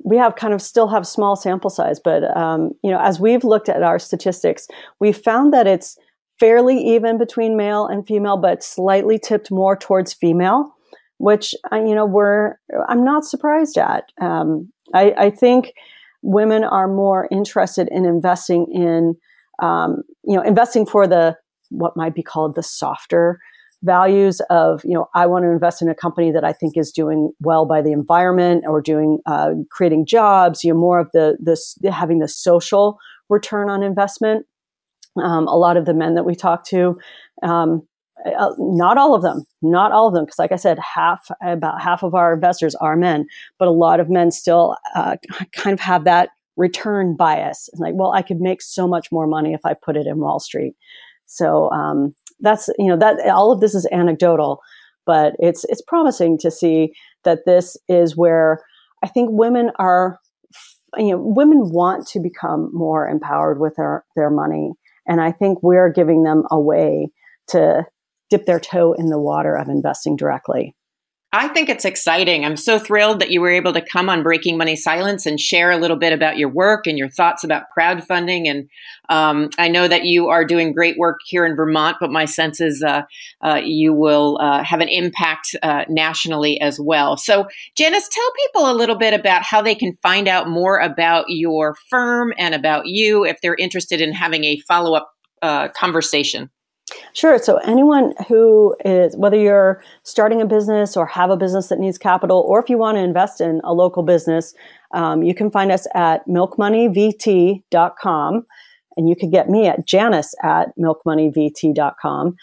we 0.02 0.16
have 0.16 0.37
kind 0.37 0.54
of 0.54 0.62
still 0.62 0.88
have 0.88 1.07
small 1.07 1.37
sample 1.37 1.70
size, 1.70 2.00
but 2.00 2.35
um, 2.37 2.72
you 2.83 2.90
know, 2.90 3.00
as 3.00 3.20
we've 3.20 3.44
looked 3.44 3.68
at 3.68 3.83
our 3.83 3.98
statistics, 3.98 4.68
we 5.00 5.12
found 5.12 5.52
that 5.52 5.66
it's 5.66 5.98
fairly 6.38 6.78
even 6.78 7.18
between 7.18 7.57
male 7.57 7.87
and 7.87 8.07
female, 8.07 8.37
but 8.37 8.62
slightly 8.62 9.18
tipped 9.18 9.50
more 9.50 9.76
towards 9.76 10.14
female, 10.14 10.74
which 11.18 11.54
uh, 11.72 11.76
you 11.76 11.94
know 11.94 12.07
we're 12.07 12.54
I'm 12.88 13.04
not 13.04 13.24
surprised 13.24 13.76
at. 13.76 14.04
Um, 14.20 14.72
I, 14.94 15.14
I, 15.18 15.31
think 15.31 15.74
women 16.22 16.64
are 16.64 16.88
more 16.88 17.28
interested 17.31 17.88
in 17.90 18.04
investing 18.04 18.66
in 18.72 19.16
um, 19.62 20.02
you 20.24 20.37
know 20.37 20.42
investing 20.42 20.87
for 20.87 21.07
the 21.07 21.37
what 21.70 21.96
might 21.96 22.14
be 22.14 22.22
called 22.22 22.54
the 22.54 22.62
softer 22.62 23.38
values 23.85 24.40
of 24.50 24.83
you 24.85 24.92
know 24.92 25.09
i 25.14 25.24
want 25.24 25.44
to 25.44 25.50
invest 25.50 25.81
in 25.81 25.88
a 25.88 25.94
company 25.94 26.33
that 26.33 26.42
i 26.42 26.52
think 26.52 26.76
is 26.76 26.90
doing 26.90 27.31
well 27.40 27.64
by 27.64 27.81
the 27.81 27.92
environment 27.92 28.64
or 28.66 28.81
doing 28.81 29.18
uh, 29.26 29.50
creating 29.70 30.04
jobs 30.04 30.64
you 30.64 30.72
know 30.72 30.78
more 30.78 30.98
of 30.98 31.09
the 31.12 31.37
this 31.38 31.78
having 31.88 32.18
the 32.18 32.26
social 32.26 32.98
return 33.28 33.70
on 33.70 33.85
investment 33.85 34.44
um, 35.22 35.46
a 35.46 35.57
lot 35.57 35.76
of 35.76 35.87
the 35.87 35.94
men 35.94 36.14
that 36.14 36.24
we 36.24 36.35
talk 36.35 36.64
to 36.64 36.98
um, 37.44 37.87
uh, 38.26 38.52
not 38.59 38.98
all 38.98 39.14
of 39.14 39.22
them 39.22 39.44
not 39.62 39.92
all 39.92 40.09
of 40.09 40.14
them 40.14 40.24
because 40.24 40.38
like 40.38 40.52
i 40.52 40.57
said 40.57 40.78
half 40.78 41.28
about 41.42 41.81
half 41.81 42.02
of 42.02 42.14
our 42.14 42.35
investors 42.35 42.74
are 42.76 42.96
men 42.96 43.26
but 43.59 43.68
a 43.68 43.72
lot 43.72 44.00
of 44.00 44.11
men 44.11 44.31
still 44.31 44.76
uh, 44.94 45.16
kind 45.52 45.72
of 45.72 45.81
have 45.81 46.04
that 46.04 46.31
return 46.57 47.14
bias. 47.16 47.68
It's 47.72 47.81
like 47.81 47.94
well 47.94 48.12
i 48.12 48.22
could 48.22 48.40
make 48.40 48.61
so 48.61 48.87
much 48.87 49.11
more 49.12 49.26
money 49.26 49.54
if 49.54 49.61
i 49.64 49.74
put 49.74 49.96
it 49.96 50.07
in 50.07 50.18
wall 50.18 50.40
street. 50.40 50.74
So 51.26 51.70
um, 51.70 52.14
that's 52.40 52.68
you 52.78 52.87
know 52.87 52.96
that 52.96 53.20
all 53.28 53.52
of 53.52 53.61
this 53.61 53.74
is 53.74 53.87
anecdotal, 53.92 54.61
but 55.07 55.35
it's 55.38 55.64
it's 55.64 55.83
promising 55.83 56.38
to 56.38 56.50
see 56.50 56.92
that 57.24 57.40
this 57.46 57.76
is 57.88 58.16
where 58.16 58.61
I 59.04 59.09
think 59.09 59.31
women 59.33 59.70
are 59.78 60.18
you 60.96 61.11
know 61.11 61.18
women 61.18 61.70
want 61.70 62.07
to 62.09 62.20
become 62.20 62.70
more 62.72 63.09
empowered 63.09 63.61
with 63.61 63.76
their 63.76 64.04
their 64.16 64.31
money 64.31 64.72
and 65.07 65.20
I 65.20 65.33
think 65.33 65.62
we're 65.62 65.92
giving 65.92 66.22
them 66.24 66.44
a 66.50 66.61
way 66.61 67.09
to 67.48 67.85
dip 68.30 68.46
their 68.46 68.60
toe 68.60 68.92
in 68.92 69.06
the 69.06 69.18
water 69.18 69.56
of 69.56 69.68
investing 69.68 70.16
directly. 70.16 70.74
I 71.30 71.48
think 71.48 71.68
it's 71.68 71.84
exciting. 71.84 72.46
I'm 72.46 72.56
so 72.56 72.78
thrilled 72.78 73.20
that 73.20 73.30
you 73.30 73.42
were 73.42 73.50
able 73.50 73.74
to 73.74 73.82
come 73.82 74.08
on 74.08 74.22
Breaking 74.22 74.56
Money 74.56 74.76
Silence 74.76 75.26
and 75.26 75.38
share 75.38 75.70
a 75.70 75.76
little 75.76 75.98
bit 75.98 76.14
about 76.14 76.38
your 76.38 76.48
work 76.48 76.86
and 76.86 76.96
your 76.96 77.10
thoughts 77.10 77.44
about 77.44 77.64
crowdfunding. 77.76 78.48
And 78.48 78.70
um, 79.10 79.50
I 79.58 79.68
know 79.68 79.88
that 79.88 80.04
you 80.04 80.28
are 80.28 80.42
doing 80.42 80.72
great 80.72 80.96
work 80.96 81.18
here 81.26 81.44
in 81.44 81.54
Vermont, 81.54 81.98
but 82.00 82.10
my 82.10 82.24
sense 82.24 82.62
is 82.62 82.82
uh, 82.82 83.02
uh, 83.44 83.60
you 83.62 83.92
will 83.92 84.38
uh, 84.40 84.64
have 84.64 84.80
an 84.80 84.88
impact 84.88 85.54
uh, 85.62 85.84
nationally 85.90 86.58
as 86.62 86.80
well. 86.80 87.18
So, 87.18 87.46
Janice, 87.76 88.08
tell 88.08 88.32
people 88.46 88.70
a 88.70 88.72
little 88.72 88.96
bit 88.96 89.12
about 89.12 89.42
how 89.42 89.60
they 89.60 89.74
can 89.74 89.98
find 90.02 90.28
out 90.28 90.48
more 90.48 90.78
about 90.78 91.26
your 91.28 91.76
firm 91.90 92.32
and 92.38 92.54
about 92.54 92.86
you 92.86 93.26
if 93.26 93.42
they're 93.42 93.54
interested 93.56 94.00
in 94.00 94.14
having 94.14 94.44
a 94.44 94.60
follow 94.60 94.94
up 94.94 95.12
uh, 95.42 95.68
conversation. 95.68 96.48
Sure. 97.12 97.38
So, 97.38 97.59
anyone 97.59 98.14
who 98.29 98.74
is, 98.85 99.16
whether 99.16 99.37
you're 99.37 99.81
starting 100.03 100.40
a 100.40 100.46
business 100.46 100.96
or 100.96 101.07
have 101.07 101.31
a 101.31 101.37
business 101.37 101.68
that 101.68 101.79
needs 101.79 101.98
capital, 101.98 102.44
or 102.48 102.59
if 102.61 102.70
you 102.70 102.79
want 102.79 102.96
to 102.96 103.03
invest 103.03 103.40
in 103.40 103.61
a 103.64 103.72
local 103.72 104.03
business, 104.03 104.55
um, 104.94 105.22
you 105.22 105.35
can 105.35 105.51
find 105.51 105.72
us 105.72 105.87
at 105.94 106.27
milkmoneyvt.com. 106.27 108.46
And 108.96 109.09
you 109.09 109.14
could 109.14 109.31
get 109.31 109.48
me 109.48 109.68
at 109.68 109.87
janice 109.87 110.35
at 110.42 110.77
milkmoneyvt.com. 110.77 112.35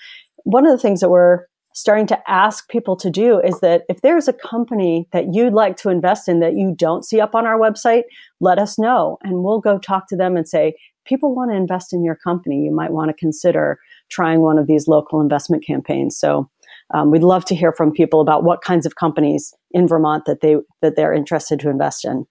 One 0.44 0.66
of 0.66 0.72
the 0.72 0.78
things 0.78 1.02
that 1.02 1.10
we're 1.10 1.48
starting 1.74 2.08
to 2.08 2.32
ask 2.32 2.70
people 2.70 2.96
to 2.96 3.10
do 3.10 3.42
is 3.42 3.60
that 3.60 3.84
if 3.90 4.00
there's 4.02 4.30
a 4.30 4.34
company 4.34 5.06
that 5.12 5.34
you'd 5.34 5.54
like 5.54 5.76
to 5.76 5.90
invest 5.90 6.30
in 6.30 6.40
that 6.40 6.54
you 6.54 6.74
don't 6.78 7.04
see 7.04 7.20
up 7.20 7.36
on 7.36 7.46
our 7.46 7.60
website, 7.60 8.04
let 8.40 8.58
us 8.58 8.80
know. 8.80 9.18
And 9.24 9.44
we'll 9.44 9.60
go 9.60 9.78
talk 9.78 10.08
to 10.08 10.16
them 10.16 10.38
and 10.38 10.48
say, 10.48 10.76
people 11.06 11.36
want 11.36 11.52
to 11.52 11.58
invest 11.58 11.92
in 11.92 12.02
your 12.04 12.16
company. 12.16 12.64
You 12.64 12.74
might 12.74 12.94
want 12.94 13.10
to 13.10 13.14
consider 13.14 13.78
trying 14.10 14.41
one 14.41 14.58
of 14.58 14.68
these 14.68 14.88
local 14.88 15.22
investment 15.22 15.65
campaigns. 15.65 16.18
So 16.18 16.50
um, 16.94 17.12
we'd 17.12 17.24
love 17.24 17.46
to 17.46 17.56
hear 17.56 17.72
from 17.72 17.91
people 17.91 18.22
about 18.22 18.44
what 18.44 18.62
kinds 18.62 18.86
of 18.86 18.96
companies 18.96 19.54
in 19.72 19.88
Vermont 19.88 20.26
that 20.26 20.41
they 20.41 20.58
that 20.82 20.96
they're 20.96 21.13
interested 21.13 21.60
to 21.62 21.70
invest 21.70 22.06
in. 22.06 22.26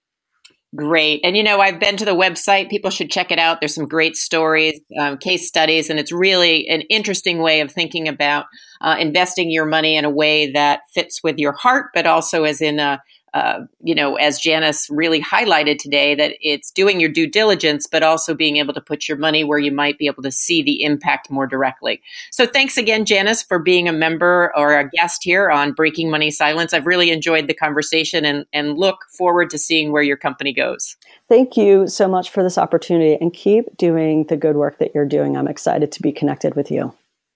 Great. 0.75 1.21
And 1.23 1.37
you 1.37 1.43
know, 1.43 1.59
I've 1.59 1.79
been 1.79 1.95
to 1.97 2.05
the 2.05 2.15
website. 2.15 2.69
People 2.69 2.91
should 2.91 3.09
check 3.09 3.31
it 3.31 3.39
out. 3.39 3.59
There's 3.61 3.75
some 3.75 3.87
great 3.87 4.15
stories, 4.15 4.79
um, 4.99 5.17
case 5.17 5.47
studies, 5.47 5.89
and 5.89 5.99
it's 5.99 6.11
really 6.11 6.67
an 6.67 6.81
interesting 6.89 7.39
way 7.39 7.61
of 7.61 7.71
thinking 7.71 8.07
about 8.07 8.45
uh, 8.81 8.95
investing 8.99 9.51
your 9.51 9.65
money 9.65 9.95
in 9.95 10.03
a 10.03 10.09
way 10.09 10.51
that 10.51 10.81
fits 10.93 11.21
with 11.23 11.37
your 11.37 11.53
heart, 11.53 11.91
but 11.93 12.05
also 12.05 12.43
as 12.43 12.61
in 12.61 12.79
a 12.79 13.01
uh, 13.35 13.65
you 13.83 13.93
know, 13.93 14.15
as 14.15 14.39
Janice 14.39 14.89
really 14.89 15.21
highlighted 15.21 15.77
today, 15.77 16.15
that 16.15 16.35
it's 16.39 16.71
doing 16.71 17.01
your 17.01 17.09
due 17.09 17.29
diligence, 17.29 17.85
but 17.85 18.01
also 18.01 18.33
being 18.33 18.55
able 18.55 18.73
to 18.73 18.79
put 18.79 19.09
your 19.09 19.17
money 19.17 19.43
where 19.43 19.59
you 19.59 19.73
might 19.73 19.97
be 19.97 20.07
able 20.07 20.23
to 20.23 20.31
see 20.31 20.63
the 20.63 20.81
impact 20.81 21.29
more 21.29 21.45
directly. 21.45 22.01
So 22.31 22.45
thanks 22.45 22.77
again, 22.77 23.03
Janice, 23.03 23.43
for 23.43 23.59
being 23.59 23.89
a 23.89 23.93
member 23.93 24.53
or 24.55 24.79
a 24.79 24.89
guest 24.89 25.21
here 25.25 25.49
on 25.51 25.73
Breaking 25.73 26.09
Money 26.09 26.31
Silence. 26.31 26.73
I've 26.73 26.85
really 26.85 27.11
enjoyed 27.11 27.47
the 27.47 27.53
conversation 27.53 28.23
and, 28.23 28.45
and 28.53 28.77
look 28.77 28.99
forward 29.17 29.49
to 29.49 29.57
seeing 29.57 29.91
where 29.91 30.01
your 30.01 30.17
company 30.17 30.53
goes. 30.53 30.95
Thank 31.27 31.57
you 31.57 31.89
so 31.89 32.07
much 32.07 32.29
for 32.29 32.41
this 32.41 32.57
opportunity 32.57 33.17
and 33.19 33.33
keep 33.33 33.75
doing 33.75 34.23
the 34.27 34.37
good 34.37 34.55
work 34.55 34.79
that 34.79 34.95
you're 34.95 35.05
doing. 35.05 35.35
I'm 35.35 35.49
excited 35.49 35.91
to 35.91 36.01
be 36.01 36.13
connected 36.13 36.55
with 36.55 36.71
you. 36.71 36.95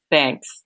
Thanks. 0.09 0.63